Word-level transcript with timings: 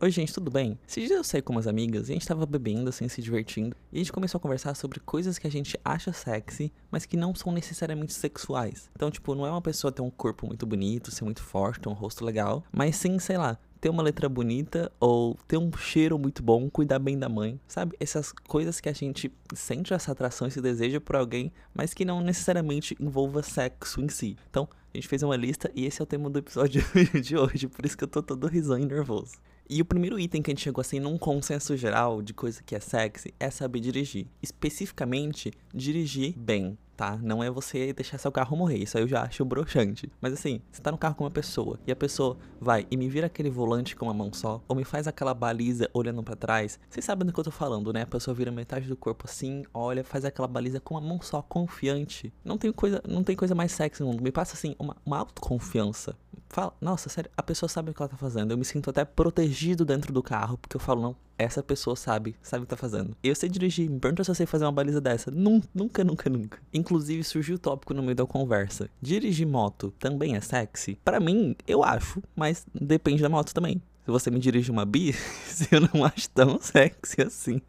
Oi, 0.00 0.12
gente, 0.12 0.32
tudo 0.32 0.48
bem? 0.48 0.78
Esses 0.86 1.08
dias 1.08 1.18
eu 1.18 1.24
saí 1.24 1.42
com 1.42 1.52
umas 1.52 1.66
amigas 1.66 2.08
e 2.08 2.12
a 2.12 2.14
gente 2.14 2.26
tava 2.26 2.46
bebendo, 2.46 2.88
assim, 2.88 3.08
se 3.08 3.20
divertindo. 3.20 3.74
E 3.92 3.96
a 3.96 3.98
gente 3.98 4.12
começou 4.12 4.38
a 4.38 4.40
conversar 4.40 4.76
sobre 4.76 5.00
coisas 5.00 5.40
que 5.40 5.46
a 5.48 5.50
gente 5.50 5.76
acha 5.84 6.12
sexy, 6.12 6.72
mas 6.88 7.04
que 7.04 7.16
não 7.16 7.34
são 7.34 7.50
necessariamente 7.50 8.12
sexuais. 8.12 8.88
Então, 8.94 9.10
tipo, 9.10 9.34
não 9.34 9.44
é 9.44 9.50
uma 9.50 9.60
pessoa 9.60 9.90
ter 9.90 10.00
um 10.00 10.08
corpo 10.08 10.46
muito 10.46 10.64
bonito, 10.64 11.10
ser 11.10 11.24
muito 11.24 11.42
forte, 11.42 11.80
ter 11.80 11.88
um 11.88 11.94
rosto 11.94 12.24
legal, 12.24 12.62
mas 12.70 12.94
sim, 12.94 13.18
sei 13.18 13.38
lá, 13.38 13.58
ter 13.80 13.88
uma 13.88 14.00
letra 14.00 14.28
bonita 14.28 14.92
ou 15.00 15.36
ter 15.48 15.56
um 15.56 15.68
cheiro 15.76 16.16
muito 16.16 16.44
bom, 16.44 16.70
cuidar 16.70 17.00
bem 17.00 17.18
da 17.18 17.28
mãe, 17.28 17.60
sabe? 17.66 17.96
Essas 17.98 18.30
coisas 18.30 18.78
que 18.78 18.88
a 18.88 18.92
gente 18.92 19.32
sente 19.52 19.92
essa 19.92 20.12
atração, 20.12 20.46
esse 20.46 20.60
desejo 20.60 21.00
por 21.00 21.16
alguém, 21.16 21.50
mas 21.74 21.92
que 21.92 22.04
não 22.04 22.20
necessariamente 22.20 22.96
envolva 23.00 23.42
sexo 23.42 24.00
em 24.00 24.08
si. 24.08 24.36
Então, 24.48 24.68
a 24.94 24.96
gente 24.96 25.08
fez 25.08 25.24
uma 25.24 25.34
lista 25.34 25.68
e 25.74 25.86
esse 25.86 26.00
é 26.00 26.04
o 26.04 26.06
tema 26.06 26.30
do 26.30 26.38
episódio 26.38 26.84
de 27.20 27.36
hoje, 27.36 27.66
por 27.66 27.84
isso 27.84 27.98
que 27.98 28.04
eu 28.04 28.08
tô 28.08 28.22
todo 28.22 28.46
risonho 28.46 28.84
e 28.84 28.86
nervoso. 28.86 29.32
E 29.70 29.82
o 29.82 29.84
primeiro 29.84 30.18
item 30.18 30.40
que 30.40 30.50
a 30.50 30.52
gente 30.52 30.62
chegou 30.62 30.80
assim 30.80 30.98
num 30.98 31.18
consenso 31.18 31.76
geral 31.76 32.22
de 32.22 32.32
coisa 32.32 32.62
que 32.62 32.74
é 32.74 32.80
sexy 32.80 33.34
é 33.38 33.50
saber 33.50 33.80
dirigir. 33.80 34.26
Especificamente, 34.42 35.52
dirigir 35.74 36.34
bem, 36.38 36.78
tá? 36.98 37.16
Não 37.22 37.44
é 37.44 37.48
você 37.48 37.92
deixar 37.92 38.18
seu 38.18 38.32
carro 38.32 38.56
morrer, 38.56 38.78
isso 38.78 38.98
aí 38.98 39.04
eu 39.04 39.08
já 39.08 39.22
acho 39.22 39.44
broxante. 39.44 40.10
Mas 40.20 40.32
assim, 40.32 40.60
você 40.68 40.82
tá 40.82 40.90
no 40.90 40.98
carro 40.98 41.14
com 41.14 41.22
uma 41.22 41.30
pessoa 41.30 41.78
e 41.86 41.92
a 41.92 41.96
pessoa 41.96 42.36
vai 42.60 42.88
e 42.90 42.96
me 42.96 43.08
vira 43.08 43.28
aquele 43.28 43.48
volante 43.48 43.94
com 43.94 44.06
uma 44.06 44.12
mão 44.12 44.32
só, 44.32 44.60
ou 44.66 44.74
me 44.74 44.82
faz 44.84 45.06
aquela 45.06 45.32
baliza 45.32 45.88
olhando 45.94 46.24
para 46.24 46.34
trás. 46.34 46.80
Vocês 46.90 47.04
sabem 47.04 47.24
do 47.24 47.32
que 47.32 47.38
eu 47.38 47.44
tô 47.44 47.52
falando, 47.52 47.92
né? 47.92 48.02
A 48.02 48.06
pessoa 48.06 48.34
vira 48.34 48.50
metade 48.50 48.88
do 48.88 48.96
corpo 48.96 49.26
assim, 49.28 49.62
olha, 49.72 50.02
faz 50.02 50.24
aquela 50.24 50.48
baliza 50.48 50.80
com 50.80 50.94
uma 50.94 51.00
mão 51.00 51.22
só, 51.22 51.40
confiante. 51.40 52.32
Não 52.44 52.58
tem 52.58 52.72
coisa, 52.72 53.00
não 53.08 53.22
tem 53.22 53.36
coisa 53.36 53.54
mais 53.54 53.70
sexy 53.70 54.02
no 54.02 54.08
mundo. 54.08 54.20
Me 54.20 54.32
passa 54.32 54.54
assim 54.54 54.74
uma, 54.76 54.96
uma 55.06 55.18
autoconfiança 55.18 56.16
fala, 56.50 56.72
nossa, 56.80 57.10
sério, 57.10 57.30
a 57.36 57.42
pessoa 57.42 57.68
sabe 57.68 57.90
o 57.90 57.94
que 57.94 58.00
ela 58.00 58.08
tá 58.08 58.16
fazendo. 58.16 58.50
Eu 58.50 58.58
me 58.58 58.64
sinto 58.64 58.88
até 58.88 59.04
protegido 59.04 59.84
dentro 59.84 60.12
do 60.12 60.22
carro, 60.22 60.56
porque 60.56 60.76
eu 60.76 60.80
falo, 60.80 61.02
não, 61.02 61.16
essa 61.38 61.62
pessoa 61.62 61.94
sabe, 61.94 62.34
sabe 62.42 62.64
o 62.64 62.66
que 62.66 62.70
tá 62.70 62.76
fazendo. 62.76 63.16
Eu 63.22 63.34
sei 63.34 63.48
dirigir, 63.48 63.88
me 63.88 64.00
pergunta 64.00 64.24
se 64.24 64.30
eu 64.30 64.34
sei 64.34 64.44
fazer 64.44 64.64
uma 64.64 64.72
baliza 64.72 65.00
dessa. 65.00 65.30
Nunca, 65.30 66.02
nunca, 66.02 66.28
nunca. 66.28 66.58
Inclusive, 66.74 67.22
surgiu 67.22 67.54
o 67.54 67.58
tópico 67.58 67.94
no 67.94 68.02
meio 68.02 68.16
da 68.16 68.26
conversa. 68.26 68.90
Dirigir 69.00 69.46
moto 69.46 69.92
também 69.98 70.34
é 70.34 70.40
sexy? 70.40 70.98
Para 71.04 71.20
mim, 71.20 71.54
eu 71.66 71.84
acho, 71.84 72.22
mas 72.34 72.66
depende 72.74 73.22
da 73.22 73.28
moto 73.28 73.54
também. 73.54 73.80
Se 74.04 74.10
você 74.10 74.30
me 74.30 74.40
dirige 74.40 74.70
uma 74.70 74.86
bis, 74.86 75.18
eu 75.70 75.80
não 75.80 76.04
acho 76.04 76.28
tão 76.30 76.58
sexy 76.58 77.22
assim. 77.22 77.60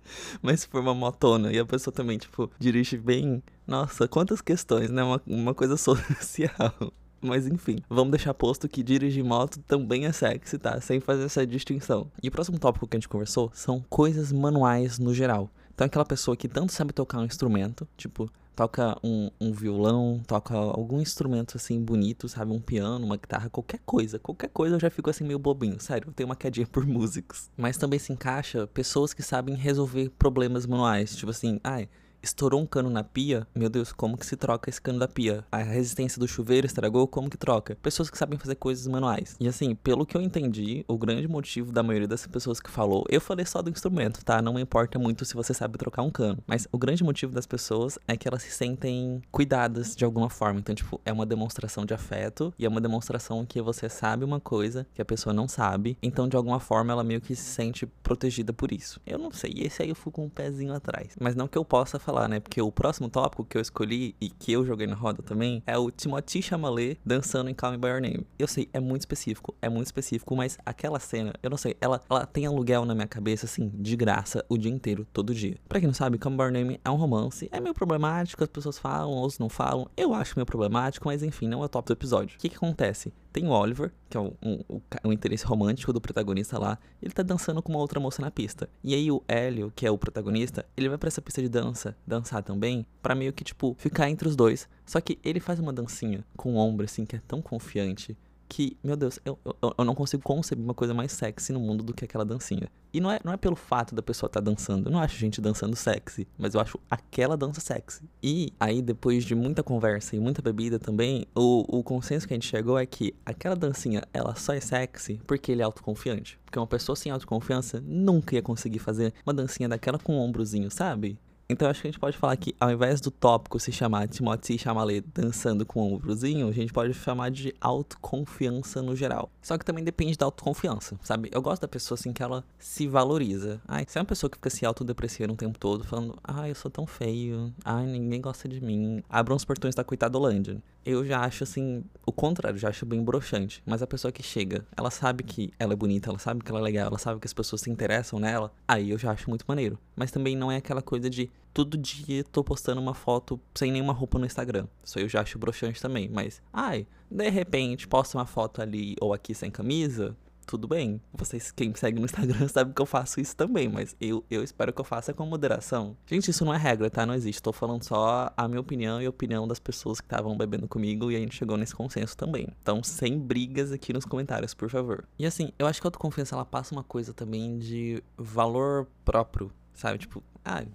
Mas 0.42 0.62
se 0.62 0.68
for 0.68 0.82
uma 0.82 0.96
motona 0.96 1.52
e 1.52 1.60
a 1.60 1.66
pessoa 1.66 1.94
também, 1.94 2.18
tipo, 2.18 2.50
dirige 2.58 2.98
bem. 2.98 3.44
Nossa, 3.68 4.08
quantas 4.08 4.42
questões, 4.42 4.90
né? 4.90 5.04
Uma, 5.04 5.22
uma 5.28 5.54
coisa 5.54 5.76
social. 5.78 6.74
Mas 7.22 7.48
enfim, 7.48 7.78
vamos 7.90 8.12
deixar 8.12 8.34
posto 8.34 8.68
que 8.68 8.84
dirigir 8.84 9.24
moto 9.24 9.60
também 9.68 10.06
é 10.06 10.12
sexy, 10.12 10.58
tá? 10.58 10.80
Sem 10.80 11.00
fazer 11.00 11.26
essa 11.26 11.46
distinção. 11.46 12.12
E 12.22 12.28
o 12.28 12.32
próximo 12.32 12.60
tópico 12.60 12.88
que 12.88 12.96
a 12.96 13.00
gente 13.00 13.10
conversou 13.10 13.52
são 13.54 13.84
coisas 13.90 14.32
manuais 14.32 15.00
no 15.00 15.14
geral. 15.14 15.50
Então, 15.74 15.86
aquela 15.86 16.06
pessoa 16.06 16.36
que 16.36 16.48
tanto 16.48 16.74
sabe 16.74 16.92
tocar 16.92 17.20
um 17.20 17.26
instrumento, 17.26 17.88
tipo, 17.96 18.30
toca 18.60 18.98
um, 19.02 19.32
um, 19.40 19.54
violão, 19.54 20.22
toca 20.28 20.54
algum 20.54 21.00
instrumento 21.00 21.56
assim 21.56 21.82
bonito, 21.82 22.28
sabe? 22.28 22.52
Um 22.52 22.60
piano, 22.60 23.06
uma 23.06 23.16
guitarra, 23.16 23.50
qualquer 23.50 23.80
coisa. 23.86 24.20
Qualquer 24.20 24.50
coisa 24.50 24.76
eu 24.76 24.80
já 24.82 24.90
fico 24.90 25.10
assim 25.10 25.24
meio 25.24 25.40
bobinho, 25.40 25.80
sério. 25.80 26.10
Eu 26.10 26.14
tenho 26.14 26.28
uma 26.28 26.36
quedinha 26.36 26.68
por 26.68 26.86
músicos. 26.86 27.50
Mas 27.56 27.78
também 27.78 27.98
se 27.98 28.12
encaixa 28.12 28.68
pessoas 28.68 29.14
que 29.14 29.24
sabem 29.24 29.56
resolver 29.56 30.10
problemas 30.20 30.66
manuais. 30.66 31.16
Tipo 31.16 31.32
assim, 31.32 31.62
ai. 31.64 31.84
Ah, 31.84 32.09
estourou 32.22 32.62
um 32.62 32.66
cano 32.66 32.90
na 32.90 33.04
pia, 33.04 33.48
meu 33.56 33.70
Deus, 33.70 33.92
como 33.92 34.18
que 34.18 34.26
se 34.26 34.36
troca 34.36 34.70
esse 34.70 34.82
cano 34.82 35.00
da 35.00 35.08
pia? 35.08 35.44
A 35.52 35.58
resistência 35.58 36.20
do 36.20 36.28
chuveiro 36.28 36.68
estragou, 36.68 37.08
como 37.08 37.30
que 37.30 37.38
troca? 37.38 37.78
Pessoas 37.82 38.10
que 38.10 38.18
sabem 38.18 38.38
fazer 38.38 38.56
coisas 38.56 38.86
manuais. 38.88 39.36
E 39.40 39.48
assim, 39.48 39.76
pelo 39.76 40.06
que 40.06 40.16
eu 40.16 40.22
entendi, 40.22 40.84
o 40.88 40.98
grande 40.98 41.28
motivo 41.28 41.72
da 41.72 41.84
maioria 41.84 42.08
das 42.08 42.26
pessoas 42.28 42.60
que 42.60 42.70
falou, 42.70 43.06
eu 43.10 43.22
falei 43.22 43.46
só 43.46 43.62
do 43.62 43.70
instrumento, 43.70 44.24
tá? 44.24 44.42
Não 44.42 44.60
importa 44.60 45.00
muito 45.00 45.26
se 45.26 45.34
você 45.34 45.54
sabe 45.54 45.78
trocar 45.78 46.02
um 46.02 46.10
cano. 46.10 46.44
Mas 46.46 46.68
o 46.72 46.78
grande 46.78 47.04
motivo 47.04 47.34
das 47.34 47.46
pessoas 47.46 47.98
é 48.08 48.16
que 48.18 48.28
elas 48.28 48.44
se 48.44 48.52
sentem 48.52 49.22
cuidadas 49.32 49.96
de 49.96 50.06
alguma 50.06 50.30
forma. 50.30 50.60
Então, 50.60 50.76
tipo, 50.76 51.00
é 51.06 51.12
uma 51.12 51.26
demonstração 51.26 51.86
de 51.86 51.94
afeto 51.94 52.54
e 52.58 52.66
é 52.66 52.70
uma 52.70 52.82
demonstração 52.82 53.46
que 53.46 53.62
você 53.62 53.90
sabe 53.90 54.24
uma 54.24 54.40
coisa 54.40 54.86
que 54.94 55.02
a 55.02 55.06
pessoa 55.06 55.34
não 55.34 55.48
sabe. 55.48 55.98
Então, 56.02 56.28
de 56.28 56.36
alguma 56.36 56.60
forma, 56.60 56.92
ela 56.92 57.04
meio 57.04 57.22
que 57.22 57.36
se 57.36 57.44
sente 57.44 57.86
protegida 57.86 58.54
por 58.54 58.72
isso. 58.72 59.00
Eu 59.06 59.18
não 59.18 59.32
sei, 59.32 59.54
esse 59.58 59.82
aí 59.82 59.90
eu 59.90 59.96
fui 59.96 60.12
com 60.12 60.26
um 60.26 60.30
pezinho 60.30 60.74
atrás. 60.74 61.16
Mas 61.20 61.36
não 61.36 61.48
que 61.48 61.58
eu 61.58 61.66
possa 61.66 62.00
falar, 62.10 62.28
né? 62.28 62.40
Porque 62.40 62.60
o 62.62 62.72
próximo 62.72 63.08
tópico 63.08 63.46
que 63.46 63.56
eu 63.56 63.62
escolhi 63.62 64.16
e 64.20 64.30
que 64.30 64.52
eu 64.52 64.66
joguei 64.66 64.88
na 64.88 64.96
roda 64.96 65.22
também 65.22 65.62
é 65.66 65.78
o 65.78 65.92
Timothy 65.92 66.42
Chalamet 66.42 67.00
dançando 67.06 67.50
em 67.50 67.54
Call 67.54 67.72
Me 67.72 67.78
By 67.78 67.88
Your 67.88 68.02
Name. 68.02 68.28
Eu 68.38 68.48
sei, 68.48 68.68
é 68.74 68.80
muito 68.80 69.02
específico, 69.02 69.56
é 69.62 69.70
muito 69.70 69.86
específico, 69.86 70.36
mas 70.36 70.58
aquela 70.66 71.00
cena, 71.00 71.34
eu 71.44 71.50
não 71.50 71.58
sei, 71.58 71.76
ela, 71.80 72.02
ela 72.10 72.26
tem 72.26 72.48
aluguel 72.48 72.84
na 72.84 72.96
minha 72.96 73.08
cabeça, 73.08 73.46
assim, 73.46 73.70
de 73.74 73.96
graça, 73.96 74.44
o 74.50 74.58
dia 74.58 74.72
inteiro, 74.72 75.06
todo 75.14 75.34
dia. 75.34 75.56
Pra 75.68 75.80
quem 75.80 75.88
não 75.88 75.94
sabe, 75.94 76.18
Call 76.18 76.32
Me 76.32 76.38
By 76.38 76.44
Your 76.44 76.52
Name 76.52 76.80
é 76.84 76.90
um 76.90 76.96
romance, 76.96 77.48
é 77.52 77.60
meio 77.60 77.76
problemático, 77.76 78.44
as 78.44 78.50
pessoas 78.50 78.80
falam, 78.80 79.12
outros 79.12 79.38
não 79.38 79.50
falam. 79.50 79.88
Eu 79.96 80.14
acho 80.14 80.34
meio 80.36 80.46
problemático, 80.48 81.08
mas 81.08 81.22
enfim, 81.22 81.48
não 81.48 81.62
é 81.62 81.66
o 81.66 81.70
top 81.70 81.88
do 81.88 81.94
episódio. 81.94 82.38
O 82.38 82.40
que 82.40 82.50
que 82.50 82.56
acontece? 82.56 83.14
Tem 83.32 83.48
o 83.48 83.52
Oliver, 83.52 83.92
que 84.10 84.18
é 84.18 84.20
o, 84.20 84.34
um, 84.42 84.60
o, 84.68 84.82
o, 85.04 85.14
interesse 85.14 85.46
romântico 85.46 85.94
do 85.94 86.02
protagonista 86.02 86.58
lá. 86.58 86.80
Ele 87.02 87.14
tá 87.14 87.22
dançando 87.22 87.62
com 87.62 87.72
uma 87.72 87.80
outra 87.80 88.00
moça 88.00 88.22
na 88.22 88.32
pista. 88.32 88.70
E 88.84 88.94
aí 88.96 89.12
o 89.12 89.24
Hélio, 89.28 89.72
que 89.76 89.86
é 89.86 89.92
o 89.92 89.98
protagonista, 89.98 90.66
ele 90.76 90.90
vai 90.90 90.98
para 90.98 91.08
essa 91.08 91.22
pista 91.22 91.42
de 91.42 91.50
dança, 91.50 91.96
dançar 92.06 92.44
também, 92.44 92.86
para 93.02 93.16
meio 93.16 93.32
que, 93.32 93.44
tipo, 93.44 93.76
ficar 93.78 94.10
entre 94.10 94.28
os 94.28 94.36
dois. 94.36 94.68
Só 94.86 95.00
que 95.00 95.20
ele 95.24 95.40
faz 95.40 95.60
uma 95.60 95.72
dancinha 95.72 96.26
com 96.36 96.54
o 96.54 96.58
ombro, 96.58 96.86
assim, 96.86 97.06
que 97.06 97.16
é 97.16 97.22
tão 97.28 97.42
confiante 97.42 98.18
que, 98.50 98.76
meu 98.84 98.98
Deus, 98.98 99.20
eu, 99.24 99.38
eu, 99.46 99.76
eu, 99.78 99.86
não 99.86 99.94
consigo 99.94 100.24
conceber 100.24 100.66
uma 100.66 100.74
coisa 100.74 100.94
mais 100.94 101.12
sexy 101.12 101.54
no 101.54 101.60
mundo 101.60 101.84
do 101.84 101.94
que 101.94 102.04
aquela 102.04 102.26
dancinha. 102.26 102.68
E 102.92 103.00
não 103.00 103.12
é, 103.12 103.20
não 103.24 103.32
é 103.32 103.38
pelo 103.38 103.56
fato 103.56 103.94
da 103.94 104.02
pessoa 104.02 104.28
estar 104.28 104.42
tá 104.42 104.50
dançando, 104.50 104.88
eu 104.88 104.92
não 104.92 105.00
acho 105.00 105.16
gente 105.16 105.40
dançando 105.40 105.76
sexy, 105.76 106.28
mas 106.36 106.56
eu 106.56 106.60
acho 106.60 106.80
aquela 106.90 107.38
dança 107.38 107.62
sexy. 107.62 108.10
E 108.22 108.52
aí, 108.60 108.82
depois 108.82 109.24
de 109.24 109.36
muita 109.36 109.62
conversa 109.62 110.16
e 110.16 110.20
muita 110.20 110.42
bebida 110.42 110.80
também, 110.80 111.28
o, 111.36 111.80
o 111.80 111.84
consenso 111.84 112.28
que 112.28 112.34
a 112.34 112.36
gente 112.36 112.48
chegou 112.48 112.80
é 112.80 112.86
que 112.88 113.14
aquela 113.24 113.56
dancinha, 113.56 114.04
ela 114.12 114.34
só 114.36 114.54
é 114.54 114.60
sexy 114.60 115.22
porque 115.28 115.52
ele 115.52 115.62
é 115.62 115.66
autoconfiante. 115.66 116.40
Porque 116.44 116.58
uma 116.58 116.68
pessoa 116.68 116.96
sem 116.96 117.12
autoconfiança 117.12 117.82
nunca 117.86 118.34
ia 118.34 118.42
conseguir 118.42 118.80
fazer 118.80 119.14
uma 119.24 119.34
dancinha 119.34 119.70
daquela 119.70 120.00
com 120.00 120.16
um 120.16 120.20
ombrozinho, 120.20 120.72
sabe? 120.72 121.20
Então 121.52 121.68
acho 121.68 121.82
que 121.82 121.88
a 121.88 121.92
gente 121.92 122.00
pode 122.00 122.16
falar 122.16 122.38
que 122.38 122.56
ao 122.60 122.70
invés 122.70 123.02
do 123.02 123.10
tópico 123.10 123.60
se 123.60 123.72
chamar 123.72 124.08
Timothy 124.08 124.56
Chalamet 124.56 125.04
dançando 125.12 125.66
com 125.66 125.82
o 125.82 125.96
ombrozinho, 125.96 126.48
a 126.48 126.52
gente 126.52 126.72
pode 126.72 126.94
chamar 126.94 127.32
de 127.32 127.56
autoconfiança 127.60 128.84
no 128.84 128.96
geral. 128.96 129.32
Só 129.42 129.58
que 129.58 129.66
também 129.66 129.84
depende 129.84 130.16
da 130.16 130.28
autoconfiança, 130.28 131.00
sabe? 131.02 131.28
Eu 131.32 131.42
gosto 131.42 131.64
da 131.64 131.68
pessoa 131.68 131.98
assim 131.98 132.14
que 132.14 132.22
ela 132.22 132.44
se 132.60 132.88
valoriza. 132.88 133.60
Ai, 133.68 133.84
se 133.88 133.98
é 133.98 134.02
uma 134.02 134.06
pessoa 134.06 134.30
que 134.30 134.38
fica 134.38 134.52
se 134.52 134.64
autodepreciando 134.64 135.34
o 135.34 135.38
tempo 135.38 135.58
todo, 135.58 135.84
falando, 135.84 136.20
ai, 136.24 136.52
eu 136.52 136.56
sou 136.56 136.70
tão 136.70 136.86
feio, 136.86 137.52
ai, 137.66 137.84
ninguém 137.88 138.22
gosta 138.22 138.48
de 138.48 138.62
mim, 138.62 139.04
abram 139.10 139.36
os 139.36 139.44
portões 139.44 139.74
da 139.74 139.84
coitadolândia. 139.84 140.62
Eu 140.86 141.04
já 141.04 141.22
acho 141.22 141.44
assim, 141.44 141.84
o 142.06 142.12
contrário, 142.12 142.60
já 142.60 142.70
acho 142.70 142.86
bem 142.86 143.04
broxante. 143.04 143.62
Mas 143.66 143.82
a 143.82 143.88
pessoa 143.88 144.12
que 144.12 144.22
chega, 144.22 144.66
ela 144.78 144.92
sabe 144.92 145.24
que 145.24 145.52
ela 145.58 145.74
é 145.74 145.76
bonita, 145.76 146.10
ela 146.10 146.20
sabe 146.20 146.44
que 146.44 146.52
ela 146.52 146.60
é 146.60 146.64
legal, 146.64 146.88
ela 146.88 147.00
sabe 147.00 147.20
que 147.20 147.28
as 147.28 147.34
pessoas 147.34 147.62
se 147.62 147.72
interessam 147.72 148.20
nela, 148.20 148.52
aí 148.68 148.92
eu 148.92 149.00
já 149.00 149.12
acho 149.12 149.30
muito 149.30 149.46
maneiro. 149.48 149.80
Mas 149.96 150.12
também 150.12 150.38
não 150.38 150.52
é 150.52 150.58
aquela 150.58 150.82
coisa 150.82 151.10
de 151.10 151.30
todo 151.54 151.78
dia 151.78 152.24
tô 152.24 152.44
postando 152.44 152.82
uma 152.82 152.94
foto 152.94 153.40
sem 153.56 153.72
nenhuma 153.72 153.94
roupa 153.94 154.20
no 154.20 154.26
Instagram. 154.26 154.68
Isso 154.84 155.00
eu 155.00 155.08
já 155.08 155.22
acho 155.22 155.40
broxante 155.40 155.82
também. 155.82 156.10
Mas, 156.10 156.42
ai, 156.52 156.88
de 157.10 157.30
repente 157.30 157.88
posta 157.88 158.18
uma 158.18 158.26
foto 158.26 158.62
ali 158.62 158.96
ou 159.00 159.14
aqui 159.14 159.34
sem 159.34 159.50
camisa, 159.50 160.16
tudo 160.50 160.68
bem. 160.68 161.00
Vocês, 161.14 161.52
quem 161.52 161.70
me 161.70 161.78
segue 161.78 162.00
no 162.00 162.06
Instagram, 162.06 162.48
sabe 162.50 162.74
que 162.74 162.82
eu 162.82 162.86
faço 162.86 163.22
isso 163.22 163.36
também, 163.36 163.70
mas 163.70 163.96
eu, 164.02 164.26
eu 164.32 164.44
espero 164.44 164.74
que 164.74 164.82
eu 164.82 164.86
faça 164.86 165.14
com 165.14 165.24
moderação. 165.24 165.96
Gente, 166.08 166.32
isso 166.32 166.44
não 166.44 166.52
é 166.52 166.58
regra, 166.58 166.90
tá? 166.90 167.06
Não 167.06 167.14
existe. 167.14 167.40
Tô 167.40 167.54
falando 167.54 167.84
só 167.84 168.34
a 168.36 168.48
minha 168.48 168.60
opinião 168.60 169.00
e 169.00 169.06
a 169.06 169.10
opinião 169.10 169.48
das 169.48 169.60
pessoas 169.60 170.02
que 170.02 170.08
estavam 170.08 170.36
bebendo 170.36 170.68
comigo 170.68 171.12
e 171.12 171.16
a 171.16 171.20
gente 171.20 171.36
chegou 171.36 171.56
nesse 171.56 171.76
consenso 171.76 172.18
também. 172.18 172.48
Então, 172.64 172.82
sem 172.82 173.20
brigas 173.20 173.72
aqui 173.72 173.94
nos 173.94 174.06
comentários, 174.06 174.56
por 174.56 174.72
favor. 174.72 175.06
E 175.20 175.26
assim, 175.26 175.52
eu 175.60 175.68
acho 175.68 175.80
que 175.80 175.86
a 175.86 175.90
autoconfiança 175.90 176.34
ela 176.34 176.46
passa 176.46 176.74
uma 176.74 176.84
coisa 176.84 177.14
também 177.14 177.60
de 177.60 178.02
valor 178.18 178.88
próprio, 179.06 179.52
sabe? 179.76 180.00
Tipo, 180.00 180.24
ah, 180.44 180.66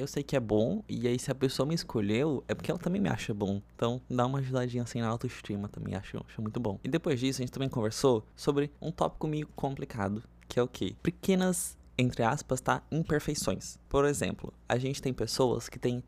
eu 0.00 0.06
sei 0.06 0.22
que 0.22 0.34
é 0.34 0.40
bom, 0.40 0.82
e 0.88 1.06
aí 1.06 1.18
se 1.18 1.30
a 1.30 1.34
pessoa 1.34 1.66
me 1.66 1.74
escolheu, 1.74 2.42
é 2.48 2.54
porque 2.54 2.70
ela 2.70 2.80
também 2.80 3.00
me 3.00 3.08
acha 3.08 3.34
bom. 3.34 3.60
Então, 3.74 4.00
dá 4.08 4.26
uma 4.26 4.38
ajudadinha 4.38 4.82
assim 4.82 5.00
na 5.00 5.08
autoestima 5.08 5.68
também, 5.68 5.94
acho, 5.94 6.18
acho 6.26 6.40
muito 6.40 6.58
bom. 6.58 6.78
E 6.82 6.88
depois 6.88 7.20
disso, 7.20 7.40
a 7.40 7.44
gente 7.44 7.52
também 7.52 7.68
conversou 7.68 8.24
sobre 8.34 8.70
um 8.80 8.90
tópico 8.90 9.26
meio 9.26 9.46
complicado, 9.48 10.22
que 10.48 10.58
é 10.58 10.62
o 10.62 10.68
quê? 10.68 10.94
Pequenas, 11.02 11.76
entre 11.98 12.22
aspas, 12.22 12.60
tá? 12.60 12.82
Imperfeições. 12.90 13.78
Por 13.88 14.04
exemplo, 14.04 14.52
a 14.68 14.78
gente 14.78 15.02
tem 15.02 15.12
pessoas 15.12 15.68
que 15.68 15.78
têm 15.78 16.02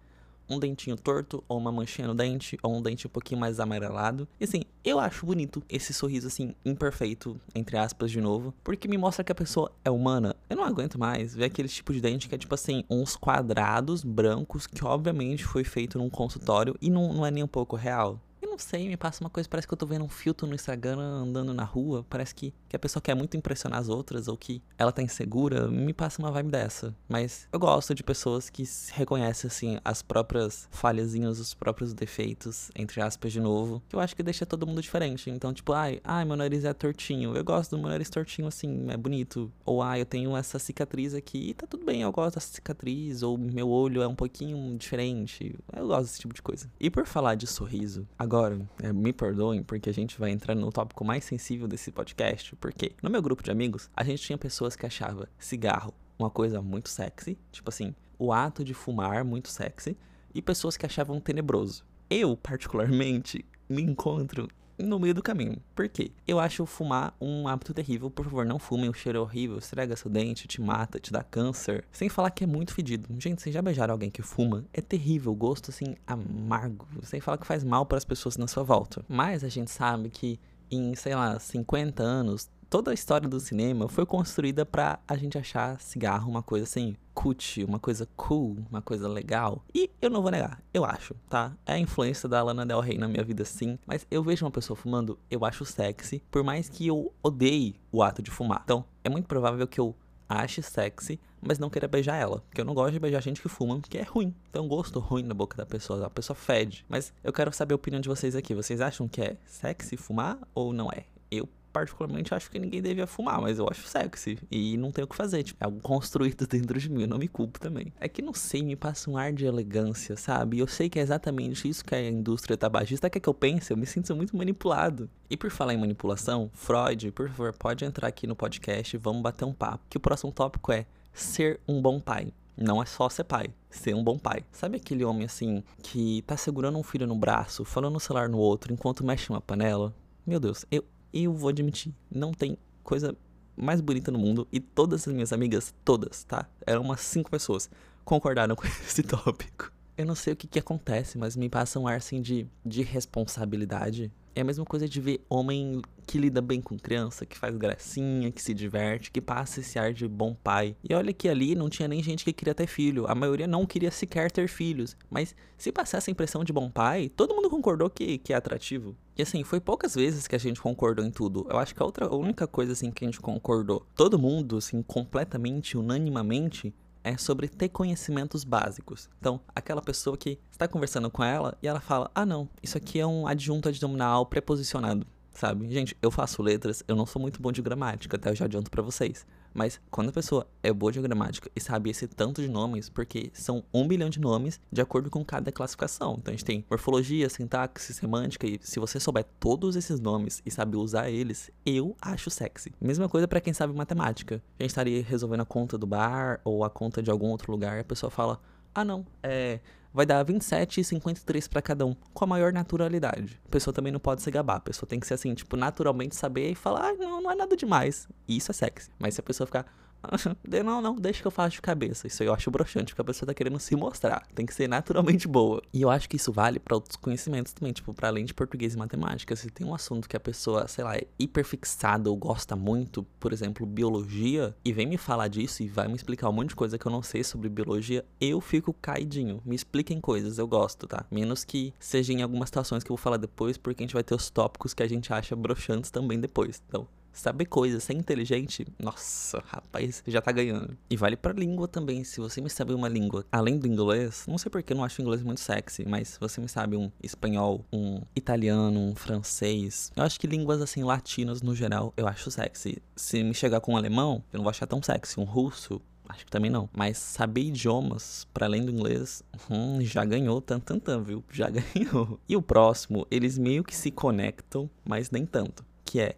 um 0.52 0.58
dentinho 0.58 0.96
torto, 0.96 1.42
ou 1.48 1.58
uma 1.58 1.72
manchinha 1.72 2.08
no 2.08 2.14
dente, 2.14 2.58
ou 2.62 2.76
um 2.76 2.82
dente 2.82 3.06
um 3.06 3.10
pouquinho 3.10 3.40
mais 3.40 3.58
amarelado. 3.58 4.28
E 4.40 4.44
assim, 4.44 4.62
eu 4.84 4.98
acho 4.98 5.26
bonito 5.26 5.62
esse 5.68 5.92
sorriso 5.92 6.26
assim, 6.26 6.54
imperfeito, 6.64 7.40
entre 7.54 7.76
aspas, 7.76 8.10
de 8.10 8.20
novo, 8.20 8.54
porque 8.62 8.88
me 8.88 8.98
mostra 8.98 9.24
que 9.24 9.32
a 9.32 9.34
pessoa 9.34 9.72
é 9.84 9.90
humana. 9.90 10.36
Eu 10.48 10.56
não 10.56 10.64
aguento 10.64 10.98
mais 10.98 11.34
ver 11.34 11.44
aquele 11.44 11.68
tipo 11.68 11.92
de 11.92 12.00
dente 12.00 12.28
que 12.28 12.34
é 12.34 12.38
tipo 12.38 12.54
assim, 12.54 12.84
uns 12.90 13.16
quadrados 13.16 14.04
brancos 14.04 14.66
que 14.66 14.84
obviamente 14.84 15.44
foi 15.44 15.64
feito 15.64 15.98
num 15.98 16.10
consultório 16.10 16.76
e 16.80 16.90
não, 16.90 17.12
não 17.12 17.26
é 17.26 17.30
nem 17.30 17.42
um 17.42 17.48
pouco 17.48 17.76
real 17.76 18.20
não 18.52 18.58
sei, 18.58 18.86
me 18.86 18.98
passa 18.98 19.24
uma 19.24 19.30
coisa, 19.30 19.48
parece 19.48 19.66
que 19.66 19.72
eu 19.72 19.78
tô 19.78 19.86
vendo 19.86 20.04
um 20.04 20.08
filtro 20.08 20.46
no 20.46 20.54
Instagram 20.54 20.98
andando 20.98 21.54
na 21.54 21.64
rua, 21.64 22.04
parece 22.08 22.34
que, 22.34 22.52
que 22.68 22.76
a 22.76 22.78
pessoa 22.78 23.02
quer 23.02 23.14
muito 23.14 23.34
impressionar 23.34 23.80
as 23.80 23.88
outras 23.88 24.28
ou 24.28 24.36
que 24.36 24.62
ela 24.76 24.92
tá 24.92 25.02
insegura, 25.02 25.68
me 25.68 25.94
passa 25.94 26.20
uma 26.20 26.30
vibe 26.30 26.50
dessa. 26.50 26.94
Mas 27.08 27.48
eu 27.50 27.58
gosto 27.58 27.94
de 27.94 28.02
pessoas 28.02 28.50
que 28.50 28.62
reconhecem, 28.92 29.48
assim, 29.48 29.78
as 29.82 30.02
próprias 30.02 30.68
falhazinhas, 30.70 31.40
os 31.40 31.54
próprios 31.54 31.94
defeitos, 31.94 32.70
entre 32.76 33.00
aspas, 33.00 33.32
de 33.32 33.40
novo, 33.40 33.82
que 33.88 33.96
eu 33.96 34.00
acho 34.00 34.14
que 34.14 34.22
deixa 34.22 34.44
todo 34.44 34.66
mundo 34.66 34.82
diferente. 34.82 35.30
Então, 35.30 35.52
tipo, 35.54 35.72
ai, 35.72 36.00
ai, 36.04 36.24
meu 36.26 36.36
nariz 36.36 36.64
é 36.64 36.74
tortinho, 36.74 37.34
eu 37.34 37.42
gosto 37.42 37.74
do 37.74 37.78
meu 37.78 37.88
nariz 37.88 38.10
tortinho 38.10 38.48
assim, 38.48 38.90
é 38.90 38.96
bonito. 38.98 39.50
Ou, 39.64 39.80
ai, 39.80 40.02
eu 40.02 40.06
tenho 40.06 40.36
essa 40.36 40.58
cicatriz 40.58 41.14
aqui, 41.14 41.50
e 41.50 41.54
tá 41.54 41.66
tudo 41.66 41.86
bem, 41.86 42.02
eu 42.02 42.12
gosto 42.12 42.34
dessa 42.34 42.52
cicatriz, 42.52 43.22
ou 43.22 43.38
meu 43.38 43.70
olho 43.70 44.02
é 44.02 44.06
um 44.06 44.14
pouquinho 44.14 44.76
diferente, 44.76 45.58
eu 45.74 45.86
gosto 45.86 46.02
desse 46.02 46.20
tipo 46.20 46.34
de 46.34 46.42
coisa. 46.42 46.70
E 46.78 46.90
por 46.90 47.06
falar 47.06 47.34
de 47.34 47.46
sorriso, 47.46 48.06
agora, 48.18 48.41
é, 48.82 48.92
me 48.92 49.12
perdoem, 49.12 49.62
porque 49.62 49.90
a 49.90 49.94
gente 49.94 50.18
vai 50.18 50.30
entrar 50.30 50.54
no 50.54 50.72
tópico 50.72 51.04
mais 51.04 51.24
sensível 51.24 51.68
desse 51.68 51.92
podcast, 51.92 52.56
porque 52.56 52.92
no 53.02 53.10
meu 53.10 53.22
grupo 53.22 53.42
de 53.42 53.50
amigos, 53.50 53.90
a 53.96 54.02
gente 54.02 54.22
tinha 54.22 54.38
pessoas 54.38 54.74
que 54.74 54.86
achavam 54.86 55.26
cigarro 55.38 55.94
uma 56.18 56.30
coisa 56.30 56.62
muito 56.62 56.88
sexy, 56.88 57.38
tipo 57.50 57.68
assim, 57.68 57.94
o 58.18 58.32
ato 58.32 58.64
de 58.64 58.74
fumar 58.74 59.24
muito 59.24 59.48
sexy, 59.48 59.96
e 60.34 60.40
pessoas 60.40 60.76
que 60.76 60.86
achavam 60.86 61.20
tenebroso. 61.20 61.84
Eu, 62.08 62.36
particularmente, 62.36 63.44
me 63.68 63.82
encontro 63.82 64.48
no 64.78 64.98
meio 64.98 65.14
do 65.14 65.22
caminho. 65.22 65.58
Por 65.74 65.88
quê? 65.88 66.12
Eu 66.26 66.40
acho 66.40 66.66
fumar 66.66 67.14
um 67.20 67.46
hábito 67.48 67.74
terrível. 67.74 68.10
Por 68.10 68.24
favor, 68.24 68.44
não 68.44 68.58
fumem, 68.58 68.88
o 68.88 68.94
cheiro 68.94 69.18
é 69.18 69.20
horrível, 69.20 69.58
estraga 69.58 69.96
seu 69.96 70.10
dente, 70.10 70.48
te 70.48 70.60
mata, 70.60 70.98
te 70.98 71.12
dá 71.12 71.22
câncer. 71.22 71.84
Sem 71.92 72.08
falar 72.08 72.30
que 72.30 72.44
é 72.44 72.46
muito 72.46 72.74
fedido. 72.74 73.08
Gente, 73.18 73.42
vocês 73.42 73.54
já 73.54 73.62
beijaram 73.62 73.92
alguém 73.92 74.10
que 74.10 74.22
fuma? 74.22 74.64
É 74.72 74.80
terrível, 74.80 75.34
gosto 75.34 75.70
assim, 75.70 75.96
amargo. 76.06 76.86
Sem 77.02 77.20
falar 77.20 77.38
que 77.38 77.46
faz 77.46 77.64
mal 77.64 77.86
para 77.86 77.98
as 77.98 78.04
pessoas 78.04 78.36
na 78.36 78.46
sua 78.46 78.62
volta. 78.62 79.04
Mas 79.08 79.44
a 79.44 79.48
gente 79.48 79.70
sabe 79.70 80.10
que 80.10 80.38
em, 80.70 80.94
sei 80.94 81.14
lá, 81.14 81.38
50 81.38 82.02
anos, 82.02 82.48
toda 82.72 82.90
a 82.90 82.94
história 82.94 83.28
do 83.28 83.38
cinema 83.38 83.86
foi 83.86 84.06
construída 84.06 84.64
para 84.64 84.98
a 85.06 85.14
gente 85.14 85.36
achar 85.36 85.78
cigarro 85.78 86.30
uma 86.30 86.42
coisa 86.42 86.64
assim, 86.64 86.96
cut, 87.12 87.62
uma 87.64 87.78
coisa 87.78 88.08
cool, 88.16 88.56
uma 88.70 88.80
coisa 88.80 89.06
legal. 89.06 89.62
E 89.74 89.90
eu 90.00 90.08
não 90.08 90.22
vou 90.22 90.30
negar, 90.30 90.58
eu 90.72 90.82
acho, 90.82 91.14
tá? 91.28 91.54
É 91.66 91.74
a 91.74 91.78
influência 91.78 92.26
da 92.26 92.42
Lana 92.42 92.64
Del 92.64 92.80
Rey 92.80 92.96
na 92.96 93.06
minha 93.06 93.22
vida 93.22 93.44
sim, 93.44 93.78
mas 93.86 94.06
eu 94.10 94.22
vejo 94.22 94.46
uma 94.46 94.50
pessoa 94.50 94.74
fumando, 94.74 95.18
eu 95.30 95.44
acho 95.44 95.66
sexy, 95.66 96.22
por 96.30 96.42
mais 96.42 96.70
que 96.70 96.86
eu 96.86 97.12
odeie 97.22 97.78
o 97.92 98.02
ato 98.02 98.22
de 98.22 98.30
fumar. 98.30 98.62
Então, 98.64 98.86
é 99.04 99.10
muito 99.10 99.28
provável 99.28 99.68
que 99.68 99.78
eu 99.78 99.94
ache 100.26 100.62
sexy, 100.62 101.20
mas 101.42 101.58
não 101.58 101.68
queira 101.68 101.86
beijar 101.86 102.16
ela. 102.16 102.42
Porque 102.48 102.62
eu 102.62 102.64
não 102.64 102.72
gosto 102.72 102.94
de 102.94 103.00
beijar 103.00 103.20
gente 103.20 103.42
que 103.42 103.50
fuma, 103.50 103.78
porque 103.78 103.98
é 103.98 104.02
ruim. 104.02 104.34
Tem 104.50 104.62
um 104.62 104.68
gosto 104.68 104.98
ruim 104.98 105.24
na 105.24 105.34
boca 105.34 105.58
da 105.58 105.66
pessoa, 105.66 106.06
a 106.06 106.10
pessoa 106.10 106.34
fede. 106.34 106.86
Mas 106.88 107.12
eu 107.22 107.34
quero 107.34 107.52
saber 107.52 107.74
a 107.74 107.76
opinião 107.76 108.00
de 108.00 108.08
vocês 108.08 108.34
aqui. 108.34 108.54
Vocês 108.54 108.80
acham 108.80 109.06
que 109.06 109.20
é 109.20 109.36
sexy 109.44 109.98
fumar 109.98 110.38
ou 110.54 110.72
não 110.72 110.88
é? 110.90 111.04
Eu 111.30 111.46
particularmente 111.72 112.34
acho 112.34 112.50
que 112.50 112.58
ninguém 112.58 112.82
devia 112.82 113.06
fumar, 113.06 113.40
mas 113.40 113.58
eu 113.58 113.68
acho 113.68 113.86
sexy. 113.86 114.38
E 114.50 114.76
não 114.76 114.90
tem 114.90 115.04
o 115.04 115.06
que 115.06 115.16
fazer, 115.16 115.42
tipo, 115.42 115.62
é 115.62 115.66
algo 115.66 115.80
construído 115.80 116.46
dentro 116.48 116.78
de 116.78 116.90
mim, 116.90 117.02
eu 117.02 117.08
não 117.08 117.18
me 117.18 117.28
culpo 117.28 117.58
também. 117.58 117.92
É 118.00 118.08
que 118.08 118.22
não 118.22 118.34
sei, 118.34 118.62
me 118.62 118.76
passa 118.76 119.10
um 119.10 119.16
ar 119.16 119.32
de 119.32 119.44
elegância, 119.44 120.16
sabe? 120.16 120.58
Eu 120.58 120.66
sei 120.66 120.88
que 120.88 120.98
é 120.98 121.02
exatamente 121.02 121.68
isso 121.68 121.84
que 121.84 121.94
a 121.94 122.08
indústria 122.08 122.56
tabagista 122.56 123.10
quer 123.10 123.20
que 123.20 123.28
eu 123.28 123.34
pense, 123.34 123.70
eu 123.70 123.76
me 123.76 123.86
sinto 123.86 124.14
muito 124.14 124.36
manipulado. 124.36 125.08
E 125.28 125.36
por 125.36 125.50
falar 125.50 125.74
em 125.74 125.78
manipulação, 125.78 126.50
Freud, 126.52 127.10
por 127.12 127.28
favor, 127.28 127.52
pode 127.54 127.84
entrar 127.84 128.08
aqui 128.08 128.26
no 128.26 128.36
podcast 128.36 128.96
vamos 128.98 129.22
bater 129.22 129.44
um 129.44 129.52
papo. 129.52 129.84
Que 129.88 129.96
o 129.96 130.00
próximo 130.00 130.32
tópico 130.32 130.72
é 130.72 130.86
ser 131.12 131.60
um 131.66 131.80
bom 131.80 132.00
pai. 132.00 132.32
Não 132.56 132.82
é 132.82 132.86
só 132.86 133.08
ser 133.08 133.24
pai, 133.24 133.48
ser 133.70 133.94
um 133.94 134.04
bom 134.04 134.18
pai. 134.18 134.44
Sabe 134.52 134.76
aquele 134.76 135.04
homem 135.04 135.24
assim 135.24 135.62
que 135.82 136.22
tá 136.22 136.36
segurando 136.36 136.78
um 136.78 136.82
filho 136.82 137.06
no 137.06 137.16
braço, 137.16 137.64
falando 137.64 137.94
no 137.94 138.00
celular 138.00 138.28
no 138.28 138.38
outro 138.38 138.72
enquanto 138.72 139.04
mexe 139.04 139.30
uma 139.30 139.40
panela? 139.40 139.92
Meu 140.26 140.38
Deus, 140.38 140.64
eu, 140.70 140.84
eu 141.12 141.32
vou 141.32 141.48
admitir, 141.48 141.94
não 142.10 142.32
tem 142.32 142.56
coisa 142.82 143.16
mais 143.56 143.80
bonita 143.80 144.10
no 144.10 144.18
mundo 144.18 144.48
e 144.50 144.58
todas 144.58 145.06
as 145.06 145.12
minhas 145.12 145.32
amigas, 145.32 145.74
todas, 145.84 146.24
tá? 146.24 146.48
Eram 146.66 146.82
umas 146.82 147.00
cinco 147.00 147.30
pessoas, 147.30 147.70
concordaram 148.04 148.54
com 148.56 148.66
esse 148.66 149.02
tópico. 149.02 149.72
Eu 149.96 150.06
não 150.06 150.14
sei 150.14 150.32
o 150.32 150.36
que, 150.36 150.46
que 150.46 150.58
acontece, 150.58 151.18
mas 151.18 151.36
me 151.36 151.48
passa 151.48 151.78
um 151.78 151.86
ar 151.86 151.96
assim 151.96 152.20
de, 152.20 152.46
de 152.64 152.82
responsabilidade 152.82 154.10
é 154.34 154.40
a 154.40 154.44
mesma 154.44 154.64
coisa 154.64 154.88
de 154.88 155.00
ver 155.00 155.24
homem 155.28 155.82
que 156.06 156.18
lida 156.18 156.40
bem 156.40 156.60
com 156.60 156.78
criança, 156.78 157.24
que 157.24 157.38
faz 157.38 157.56
gracinha, 157.56 158.30
que 158.30 158.42
se 158.42 158.52
diverte, 158.52 159.10
que 159.10 159.20
passa 159.20 159.60
esse 159.60 159.78
ar 159.78 159.92
de 159.92 160.06
bom 160.06 160.34
pai. 160.34 160.76
E 160.88 160.94
olha 160.94 161.12
que 161.12 161.28
ali 161.28 161.54
não 161.54 161.68
tinha 161.68 161.88
nem 161.88 162.02
gente 162.02 162.24
que 162.24 162.32
queria 162.32 162.54
ter 162.54 162.66
filho. 162.66 163.06
A 163.06 163.14
maioria 163.14 163.46
não 163.46 163.64
queria 163.64 163.90
sequer 163.90 164.30
ter 164.30 164.48
filhos. 164.48 164.96
Mas 165.10 165.34
se 165.56 165.70
passar 165.70 165.98
essa 165.98 166.10
impressão 166.10 166.44
de 166.44 166.52
bom 166.52 166.70
pai, 166.70 167.10
todo 167.14 167.34
mundo 167.34 167.48
concordou 167.48 167.88
que, 167.88 168.18
que 168.18 168.32
é 168.32 168.36
atrativo. 168.36 168.96
E 169.16 169.22
assim, 169.22 169.44
foi 169.44 169.60
poucas 169.60 169.94
vezes 169.94 170.26
que 170.26 170.34
a 170.34 170.38
gente 170.38 170.60
concordou 170.60 171.04
em 171.04 171.10
tudo. 171.10 171.46
Eu 171.48 171.58
acho 171.58 171.74
que 171.74 171.82
a 171.82 171.86
outra 171.86 172.06
a 172.06 172.16
única 172.16 172.46
coisa 172.46 172.72
assim 172.72 172.90
que 172.90 173.04
a 173.04 173.08
gente 173.08 173.20
concordou, 173.20 173.86
todo 173.94 174.18
mundo 174.18 174.56
assim 174.56 174.82
completamente, 174.82 175.76
unanimamente, 175.76 176.74
é 177.04 177.16
sobre 177.16 177.48
ter 177.48 177.68
conhecimentos 177.68 178.44
básicos. 178.44 179.08
Então, 179.18 179.40
aquela 179.54 179.82
pessoa 179.82 180.16
que 180.16 180.38
está 180.50 180.68
conversando 180.68 181.10
com 181.10 181.22
ela 181.22 181.56
e 181.62 181.66
ela 181.66 181.80
fala: 181.80 182.10
"Ah, 182.14 182.26
não, 182.26 182.48
isso 182.62 182.76
aqui 182.76 183.00
é 183.00 183.06
um 183.06 183.26
adjunto 183.26 183.68
adnominal 183.68 184.26
preposicionado", 184.26 185.06
sabe? 185.34 185.68
Gente, 185.70 185.96
eu 186.02 186.10
faço 186.10 186.42
letras, 186.42 186.82
eu 186.86 186.96
não 186.96 187.06
sou 187.06 187.20
muito 187.20 187.40
bom 187.40 187.52
de 187.52 187.62
gramática, 187.62 188.16
até 188.16 188.30
eu 188.30 188.34
já 188.34 188.44
adianto 188.44 188.70
para 188.70 188.82
vocês. 188.82 189.26
Mas 189.54 189.80
quando 189.90 190.08
a 190.08 190.12
pessoa 190.12 190.46
é 190.62 190.72
boa 190.72 190.90
de 190.90 191.00
gramática 191.00 191.50
e 191.54 191.60
sabe 191.60 191.90
esse 191.90 192.08
tanto 192.08 192.40
de 192.40 192.48
nomes, 192.48 192.88
porque 192.88 193.30
são 193.34 193.62
um 193.72 193.86
bilhão 193.86 194.08
de 194.08 194.18
nomes 194.18 194.58
de 194.70 194.80
acordo 194.80 195.10
com 195.10 195.24
cada 195.24 195.52
classificação. 195.52 196.16
Então 196.18 196.32
a 196.32 196.36
gente 196.36 196.44
tem 196.44 196.64
morfologia, 196.70 197.28
sintaxe, 197.28 197.92
semântica, 197.92 198.46
e 198.46 198.58
se 198.62 198.80
você 198.80 198.98
souber 198.98 199.24
todos 199.38 199.76
esses 199.76 200.00
nomes 200.00 200.42
e 200.44 200.50
sabe 200.50 200.76
usar 200.76 201.10
eles, 201.10 201.50
eu 201.66 201.94
acho 202.00 202.30
sexy. 202.30 202.72
Mesma 202.80 203.08
coisa 203.08 203.28
para 203.28 203.40
quem 203.40 203.52
sabe 203.52 203.74
matemática. 203.74 204.42
A 204.58 204.62
gente 204.62 204.70
estaria 204.70 205.02
resolvendo 205.02 205.42
a 205.42 205.46
conta 205.46 205.76
do 205.76 205.86
bar 205.86 206.40
ou 206.44 206.64
a 206.64 206.70
conta 206.70 207.02
de 207.02 207.10
algum 207.10 207.28
outro 207.28 207.52
lugar, 207.52 207.80
a 207.80 207.84
pessoa 207.84 208.10
fala: 208.10 208.40
ah, 208.74 208.84
não, 208.84 209.04
é 209.22 209.60
vai 209.92 210.06
dar 210.06 210.22
27 210.22 210.80
e 210.80 210.84
53 210.84 211.48
para 211.48 211.62
cada 211.62 211.84
um, 211.86 211.94
com 212.14 212.24
a 212.24 212.26
maior 212.26 212.52
naturalidade. 212.52 213.40
A 213.44 213.48
pessoa 213.48 213.74
também 213.74 213.92
não 213.92 214.00
pode 214.00 214.22
se 214.22 214.30
gabar, 214.30 214.56
a 214.56 214.60
pessoa 214.60 214.88
tem 214.88 214.98
que 214.98 215.06
ser 215.06 215.14
assim, 215.14 215.34
tipo, 215.34 215.56
naturalmente 215.56 216.16
saber 216.16 216.50
e 216.50 216.54
falar, 216.54 216.90
ah, 216.90 216.94
não, 216.94 217.20
não 217.20 217.30
é 217.30 217.34
nada 217.34 217.56
demais. 217.56 218.08
Isso 218.26 218.50
é 218.50 218.54
sexy. 218.54 218.90
Mas 218.98 219.14
se 219.14 219.20
a 219.20 219.24
pessoa 219.24 219.46
ficar, 219.46 219.66
não, 220.64 220.82
não, 220.82 220.96
deixa 220.96 221.20
que 221.20 221.26
eu 221.26 221.30
faço 221.30 221.56
de 221.56 221.62
cabeça. 221.62 222.06
Isso 222.06 222.22
aí 222.22 222.28
eu 222.28 222.34
acho 222.34 222.50
broxante, 222.50 222.92
porque 222.92 223.02
a 223.02 223.04
pessoa 223.04 223.26
tá 223.26 223.34
querendo 223.34 223.58
se 223.58 223.74
mostrar. 223.76 224.26
Tem 224.34 224.44
que 224.44 224.54
ser 224.54 224.68
naturalmente 224.68 225.28
boa. 225.28 225.62
E 225.72 225.82
eu 225.82 225.90
acho 225.90 226.08
que 226.08 226.16
isso 226.16 226.32
vale 226.32 226.58
para 226.58 226.74
outros 226.74 226.96
conhecimentos 226.96 227.52
também, 227.52 227.72
tipo, 227.72 227.94
para 227.94 228.08
além 228.08 228.24
de 228.24 228.34
português 228.34 228.74
e 228.74 228.78
matemática. 228.78 229.34
Se 229.36 229.50
tem 229.50 229.66
um 229.66 229.74
assunto 229.74 230.08
que 230.08 230.16
a 230.16 230.20
pessoa, 230.20 230.66
sei 230.66 230.84
lá, 230.84 230.96
é 230.96 231.06
hiperfixada 231.18 232.10
ou 232.10 232.16
gosta 232.16 232.56
muito, 232.56 233.02
por 233.18 233.32
exemplo, 233.32 233.66
biologia, 233.66 234.54
e 234.64 234.72
vem 234.72 234.86
me 234.86 234.96
falar 234.96 235.28
disso 235.28 235.62
e 235.62 235.68
vai 235.68 235.88
me 235.88 235.94
explicar 235.94 236.28
um 236.28 236.32
monte 236.32 236.50
de 236.50 236.56
coisa 236.56 236.78
que 236.78 236.86
eu 236.86 236.92
não 236.92 237.02
sei 237.02 237.22
sobre 237.22 237.48
biologia, 237.48 238.04
eu 238.20 238.40
fico 238.40 238.72
caidinho. 238.72 239.40
Me 239.44 239.54
expliquem 239.54 240.00
coisas, 240.00 240.38
eu 240.38 240.46
gosto, 240.46 240.86
tá? 240.86 241.04
Menos 241.10 241.44
que 241.44 241.72
seja 241.78 242.12
em 242.12 242.22
algumas 242.22 242.48
situações 242.48 242.82
que 242.82 242.90
eu 242.90 242.96
vou 242.96 243.02
falar 243.02 243.16
depois, 243.16 243.56
porque 243.56 243.82
a 243.82 243.84
gente 243.84 243.94
vai 243.94 244.02
ter 244.02 244.14
os 244.14 244.30
tópicos 244.30 244.74
que 244.74 244.82
a 244.82 244.88
gente 244.88 245.12
acha 245.12 245.36
broxantes 245.36 245.90
também 245.90 246.18
depois. 246.18 246.62
Então, 246.68 246.86
saber 247.12 247.46
coisas, 247.46 247.82
ser 247.82 247.94
inteligente, 247.94 248.66
nossa, 248.78 249.42
rapaz, 249.46 250.02
já 250.06 250.20
tá 250.20 250.32
ganhando. 250.32 250.76
E 250.88 250.96
vale 250.96 251.16
pra 251.16 251.32
língua 251.32 251.68
também, 251.68 252.04
se 252.04 252.20
você 252.20 252.40
me 252.40 252.50
sabe 252.50 252.74
uma 252.74 252.88
língua 252.88 253.24
além 253.30 253.58
do 253.58 253.66
inglês, 253.66 254.24
não 254.28 254.38
sei 254.38 254.50
porque 254.50 254.72
eu 254.72 254.76
não 254.76 254.84
acho 254.84 255.02
inglês 255.02 255.22
muito 255.22 255.40
sexy, 255.40 255.84
mas 255.86 256.08
se 256.08 256.20
você 256.20 256.40
me 256.40 256.48
sabe 256.48 256.76
um 256.76 256.90
espanhol, 257.02 257.64
um 257.72 258.00
italiano, 258.14 258.80
um 258.80 258.94
francês, 258.94 259.92
eu 259.96 260.02
acho 260.02 260.18
que 260.18 260.26
línguas 260.26 260.60
assim 260.60 260.82
latinas 260.82 261.42
no 261.42 261.54
geral, 261.54 261.92
eu 261.96 262.06
acho 262.06 262.30
sexy. 262.30 262.82
Se 262.96 263.22
me 263.22 263.34
chegar 263.34 263.60
com 263.60 263.74
um 263.74 263.76
alemão, 263.76 264.22
eu 264.32 264.38
não 264.38 264.44
vou 264.44 264.50
achar 264.50 264.66
tão 264.66 264.82
sexy, 264.82 265.20
um 265.20 265.24
russo, 265.24 265.80
Acho 266.12 266.26
que 266.26 266.30
também 266.30 266.50
não. 266.50 266.68
Mas 266.76 266.98
saber 266.98 267.42
idiomas, 267.42 268.26
para 268.34 268.46
além 268.46 268.64
do 268.64 268.70
inglês, 268.70 269.22
hum, 269.50 269.80
já 269.80 270.04
ganhou 270.04 270.40
tan, 270.42 270.60
tan, 270.60 270.78
tan, 270.78 271.02
viu? 271.02 271.24
Já 271.30 271.48
ganhou. 271.50 272.20
E 272.28 272.36
o 272.36 272.42
próximo, 272.42 273.06
eles 273.10 273.38
meio 273.38 273.64
que 273.64 273.74
se 273.74 273.90
conectam, 273.90 274.68
mas 274.84 275.10
nem 275.10 275.24
tanto. 275.24 275.64
Que 275.84 276.00
é 276.00 276.16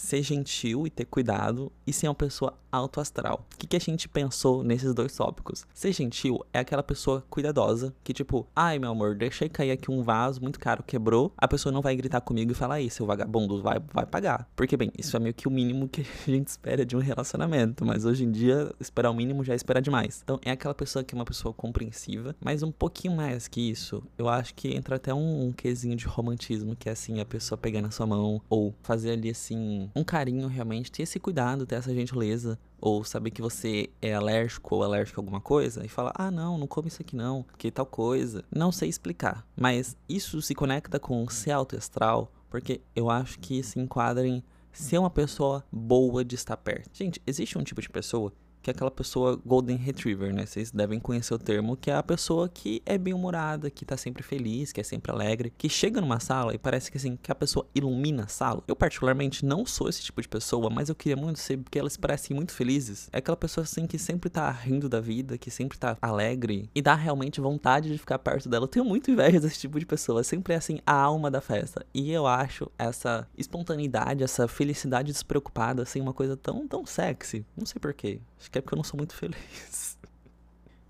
ser 0.00 0.22
gentil 0.22 0.86
e 0.86 0.90
ter 0.90 1.04
cuidado 1.04 1.70
e 1.86 1.92
ser 1.92 2.08
uma 2.08 2.14
pessoa 2.14 2.54
alto 2.70 3.00
astral. 3.00 3.46
O 3.54 3.56
que, 3.58 3.66
que 3.66 3.76
a 3.76 3.80
gente 3.80 4.08
pensou 4.08 4.62
nesses 4.62 4.94
dois 4.94 5.14
tópicos? 5.16 5.66
Ser 5.72 5.92
gentil 5.92 6.44
é 6.52 6.58
aquela 6.58 6.82
pessoa 6.82 7.24
cuidadosa 7.28 7.94
que, 8.04 8.12
tipo, 8.12 8.46
ai 8.54 8.78
meu 8.78 8.90
amor, 8.90 9.14
deixei 9.14 9.48
cair 9.48 9.70
aqui 9.70 9.90
um 9.90 10.02
vaso 10.02 10.40
muito 10.40 10.58
caro, 10.60 10.82
quebrou. 10.82 11.32
A 11.36 11.48
pessoa 11.48 11.72
não 11.72 11.80
vai 11.80 11.96
gritar 11.96 12.20
comigo 12.20 12.52
e 12.52 12.54
falar, 12.54 12.76
aí, 12.76 12.90
seu 12.90 13.06
vagabundo, 13.06 13.62
vai, 13.62 13.78
vai 13.92 14.06
pagar. 14.06 14.48
Porque, 14.54 14.76
bem, 14.76 14.92
isso 14.98 15.16
é 15.16 15.20
meio 15.20 15.34
que 15.34 15.48
o 15.48 15.50
mínimo 15.50 15.88
que 15.88 16.02
a 16.02 16.30
gente 16.30 16.48
espera 16.48 16.84
de 16.84 16.96
um 16.96 17.00
relacionamento. 17.00 17.84
Mas 17.84 18.04
hoje 18.04 18.24
em 18.24 18.30
dia, 18.30 18.72
esperar 18.78 19.10
o 19.10 19.14
mínimo 19.14 19.42
já 19.42 19.52
é 19.52 19.56
esperar 19.56 19.80
demais. 19.80 20.20
Então, 20.22 20.38
é 20.44 20.50
aquela 20.50 20.74
pessoa 20.74 21.04
que 21.04 21.14
é 21.14 21.16
uma 21.16 21.24
pessoa 21.24 21.52
compreensiva, 21.54 22.36
mas 22.40 22.62
um 22.62 22.70
pouquinho 22.70 23.16
mais 23.16 23.48
que 23.48 23.60
isso, 23.60 24.02
eu 24.16 24.28
acho 24.28 24.54
que 24.54 24.74
entra 24.74 24.96
até 24.96 25.12
um, 25.12 25.48
um 25.48 25.52
quesinho 25.52 25.96
de 25.96 26.06
romantismo, 26.06 26.76
que 26.76 26.88
é 26.88 26.92
assim, 26.92 27.20
a 27.20 27.24
pessoa 27.24 27.58
pegar 27.58 27.80
na 27.80 27.90
sua 27.90 28.06
mão 28.06 28.40
ou 28.48 28.74
fazer 28.82 29.12
ali 29.12 29.30
assim 29.30 29.87
um, 29.94 30.04
carinho 30.04 30.48
realmente, 30.48 30.90
ter 30.90 31.02
esse 31.02 31.18
cuidado, 31.18 31.66
ter 31.66 31.76
essa 31.76 31.94
gentileza, 31.94 32.58
ou 32.80 33.04
saber 33.04 33.30
que 33.30 33.42
você 33.42 33.90
é 34.00 34.14
alérgico 34.14 34.74
ou 34.74 34.82
alérgico 34.82 35.20
a 35.20 35.22
alguma 35.22 35.40
coisa 35.40 35.84
e 35.84 35.88
falar: 35.88 36.12
"Ah, 36.14 36.30
não, 36.30 36.58
não 36.58 36.66
come 36.66 36.88
isso 36.88 37.02
aqui 37.02 37.16
não, 37.16 37.44
que 37.56 37.70
tal 37.70 37.86
coisa". 37.86 38.44
Não 38.54 38.72
sei 38.72 38.88
explicar, 38.88 39.46
mas 39.56 39.96
isso 40.08 40.40
se 40.42 40.54
conecta 40.54 40.98
com 40.98 41.28
ser 41.28 41.52
alto 41.52 41.76
astral, 41.76 42.32
porque 42.48 42.80
eu 42.94 43.10
acho 43.10 43.38
que 43.38 43.62
se 43.62 43.78
enquadra 43.78 44.26
em 44.26 44.42
ser 44.72 44.98
uma 44.98 45.10
pessoa 45.10 45.64
boa 45.72 46.24
de 46.24 46.34
estar 46.34 46.56
perto. 46.56 46.90
Gente, 46.92 47.20
existe 47.26 47.58
um 47.58 47.64
tipo 47.64 47.80
de 47.80 47.88
pessoa 47.88 48.32
que 48.68 48.70
é 48.70 48.74
aquela 48.74 48.90
pessoa 48.90 49.40
Golden 49.46 49.76
Retriever, 49.76 50.34
né? 50.34 50.44
Vocês 50.44 50.70
devem 50.70 51.00
conhecer 51.00 51.32
o 51.32 51.38
termo, 51.38 51.74
que 51.74 51.90
é 51.90 51.94
a 51.94 52.02
pessoa 52.02 52.48
que 52.48 52.82
é 52.84 52.98
bem-humorada, 52.98 53.70
que 53.70 53.84
tá 53.84 53.96
sempre 53.96 54.22
feliz, 54.22 54.72
que 54.72 54.80
é 54.80 54.84
sempre 54.84 55.10
alegre, 55.10 55.52
que 55.56 55.70
chega 55.70 56.02
numa 56.02 56.20
sala 56.20 56.54
e 56.54 56.58
parece 56.58 56.90
que 56.90 56.98
assim, 56.98 57.16
que 57.16 57.32
a 57.32 57.34
pessoa 57.34 57.66
ilumina 57.74 58.24
a 58.24 58.28
sala. 58.28 58.62
Eu 58.68 58.76
particularmente 58.76 59.44
não 59.44 59.64
sou 59.64 59.88
esse 59.88 60.02
tipo 60.02 60.20
de 60.20 60.28
pessoa, 60.28 60.68
mas 60.68 60.90
eu 60.90 60.94
queria 60.94 61.16
muito 61.16 61.38
ser 61.38 61.56
porque 61.56 61.78
elas 61.78 61.96
parecem 61.96 62.36
muito 62.36 62.52
felizes. 62.52 63.08
É 63.10 63.18
aquela 63.18 63.36
pessoa 63.36 63.64
assim 63.64 63.86
que 63.86 63.98
sempre 63.98 64.28
tá 64.28 64.50
rindo 64.50 64.86
da 64.86 65.00
vida, 65.00 65.38
que 65.38 65.50
sempre 65.50 65.78
tá 65.78 65.96
alegre 66.02 66.68
e 66.74 66.82
dá 66.82 66.94
realmente 66.94 67.40
vontade 67.40 67.90
de 67.90 67.96
ficar 67.96 68.18
perto 68.18 68.50
dela. 68.50 68.64
Eu 68.64 68.68
tenho 68.68 68.84
muito 68.84 69.10
inveja 69.10 69.40
desse 69.40 69.60
tipo 69.60 69.80
de 69.80 69.86
pessoa, 69.86 70.22
sempre 70.22 70.52
é 70.52 70.56
assim 70.56 70.78
a 70.84 70.92
alma 70.92 71.30
da 71.30 71.40
festa. 71.40 71.86
E 71.94 72.12
eu 72.12 72.26
acho 72.26 72.70
essa 72.78 73.26
espontaneidade, 73.36 74.22
essa 74.22 74.46
felicidade 74.46 75.10
despreocupada 75.10 75.82
assim 75.82 76.02
uma 76.02 76.12
coisa 76.12 76.36
tão 76.36 76.68
tão 76.68 76.84
sexy. 76.84 77.46
Não 77.56 77.64
sei 77.64 77.80
porquê. 77.80 78.20
Acho 78.38 78.50
que 78.50 78.57
é 78.58 78.60
porque 78.60 78.74
eu 78.74 78.78
não 78.78 78.84
sou 78.84 78.98
muito 78.98 79.14
feliz. 79.14 79.96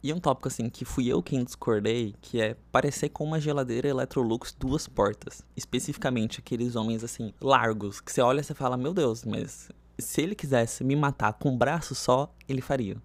E 0.00 0.12
um 0.12 0.20
tópico 0.20 0.46
assim 0.46 0.68
que 0.70 0.84
fui 0.84 1.08
eu 1.08 1.20
quem 1.20 1.42
discordei, 1.42 2.14
que 2.22 2.40
é 2.40 2.54
parecer 2.70 3.08
com 3.08 3.24
uma 3.24 3.40
geladeira 3.40 3.88
Electrolux 3.88 4.54
duas 4.56 4.86
portas. 4.86 5.42
Especificamente 5.56 6.38
aqueles 6.38 6.76
homens 6.76 7.02
assim, 7.02 7.34
largos, 7.40 8.00
que 8.00 8.12
você 8.12 8.20
olha 8.20 8.40
e 8.40 8.44
você 8.44 8.54
fala, 8.54 8.76
meu 8.76 8.94
Deus, 8.94 9.24
mas 9.24 9.68
se 9.98 10.20
ele 10.22 10.36
quisesse 10.36 10.84
me 10.84 10.94
matar 10.94 11.32
com 11.32 11.50
um 11.50 11.58
braço 11.58 11.96
só, 11.96 12.32
ele 12.48 12.60
faria. 12.60 12.96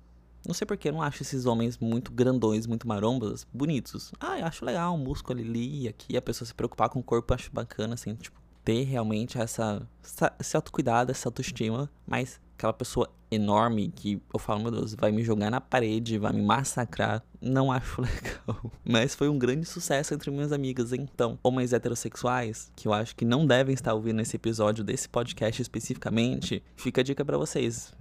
Não 0.45 0.53
sei 0.53 0.67
porque 0.67 0.89
eu 0.89 0.93
não 0.93 1.01
acho 1.01 1.23
esses 1.23 1.45
homens 1.45 1.77
muito 1.79 2.11
grandões, 2.11 2.67
muito 2.67 2.87
marombas, 2.87 3.47
bonitos. 3.51 4.11
Ah, 4.19 4.39
eu 4.39 4.45
acho 4.45 4.63
legal, 4.63 4.93
um 4.93 4.97
músculo 4.97 5.39
ali 5.39 5.83
e 5.83 5.87
aqui, 5.87 6.15
a 6.15 6.21
pessoa 6.21 6.45
se 6.45 6.53
preocupar 6.53 6.89
com 6.89 6.99
o 6.99 7.03
corpo, 7.03 7.33
eu 7.33 7.35
acho 7.35 7.51
bacana, 7.51 7.95
assim, 7.95 8.13
tipo, 8.13 8.39
ter 8.63 8.83
realmente 8.83 9.37
essa, 9.37 9.87
essa 10.03 10.33
esse 10.39 10.55
autocuidado, 10.55 11.11
essa 11.11 11.27
autoestima, 11.27 11.89
mas 12.05 12.39
aquela 12.57 12.73
pessoa 12.73 13.09
enorme 13.31 13.91
que 13.95 14.21
eu 14.33 14.39
falo, 14.39 14.61
meu 14.61 14.71
Deus, 14.71 14.95
vai 14.95 15.11
me 15.11 15.23
jogar 15.23 15.49
na 15.49 15.59
parede, 15.59 16.17
vai 16.17 16.31
me 16.33 16.41
massacrar. 16.41 17.23
Não 17.41 17.71
acho 17.71 17.99
legal. 18.01 18.71
Mas 18.85 19.15
foi 19.15 19.27
um 19.27 19.37
grande 19.37 19.65
sucesso 19.65 20.13
entre 20.13 20.31
minhas 20.31 20.51
amigas. 20.51 20.93
Então, 20.93 21.37
homens 21.43 21.73
heterossexuais, 21.73 22.71
que 22.75 22.87
eu 22.87 22.93
acho 22.93 23.15
que 23.15 23.25
não 23.25 23.45
devem 23.45 23.73
estar 23.73 23.93
ouvindo 23.93 24.21
esse 24.21 24.35
episódio 24.35 24.83
desse 24.83 25.09
podcast 25.09 25.61
especificamente, 25.61 26.63
fica 26.75 27.01
a 27.01 27.03
dica 27.03 27.25
para 27.25 27.37
vocês. 27.37 27.93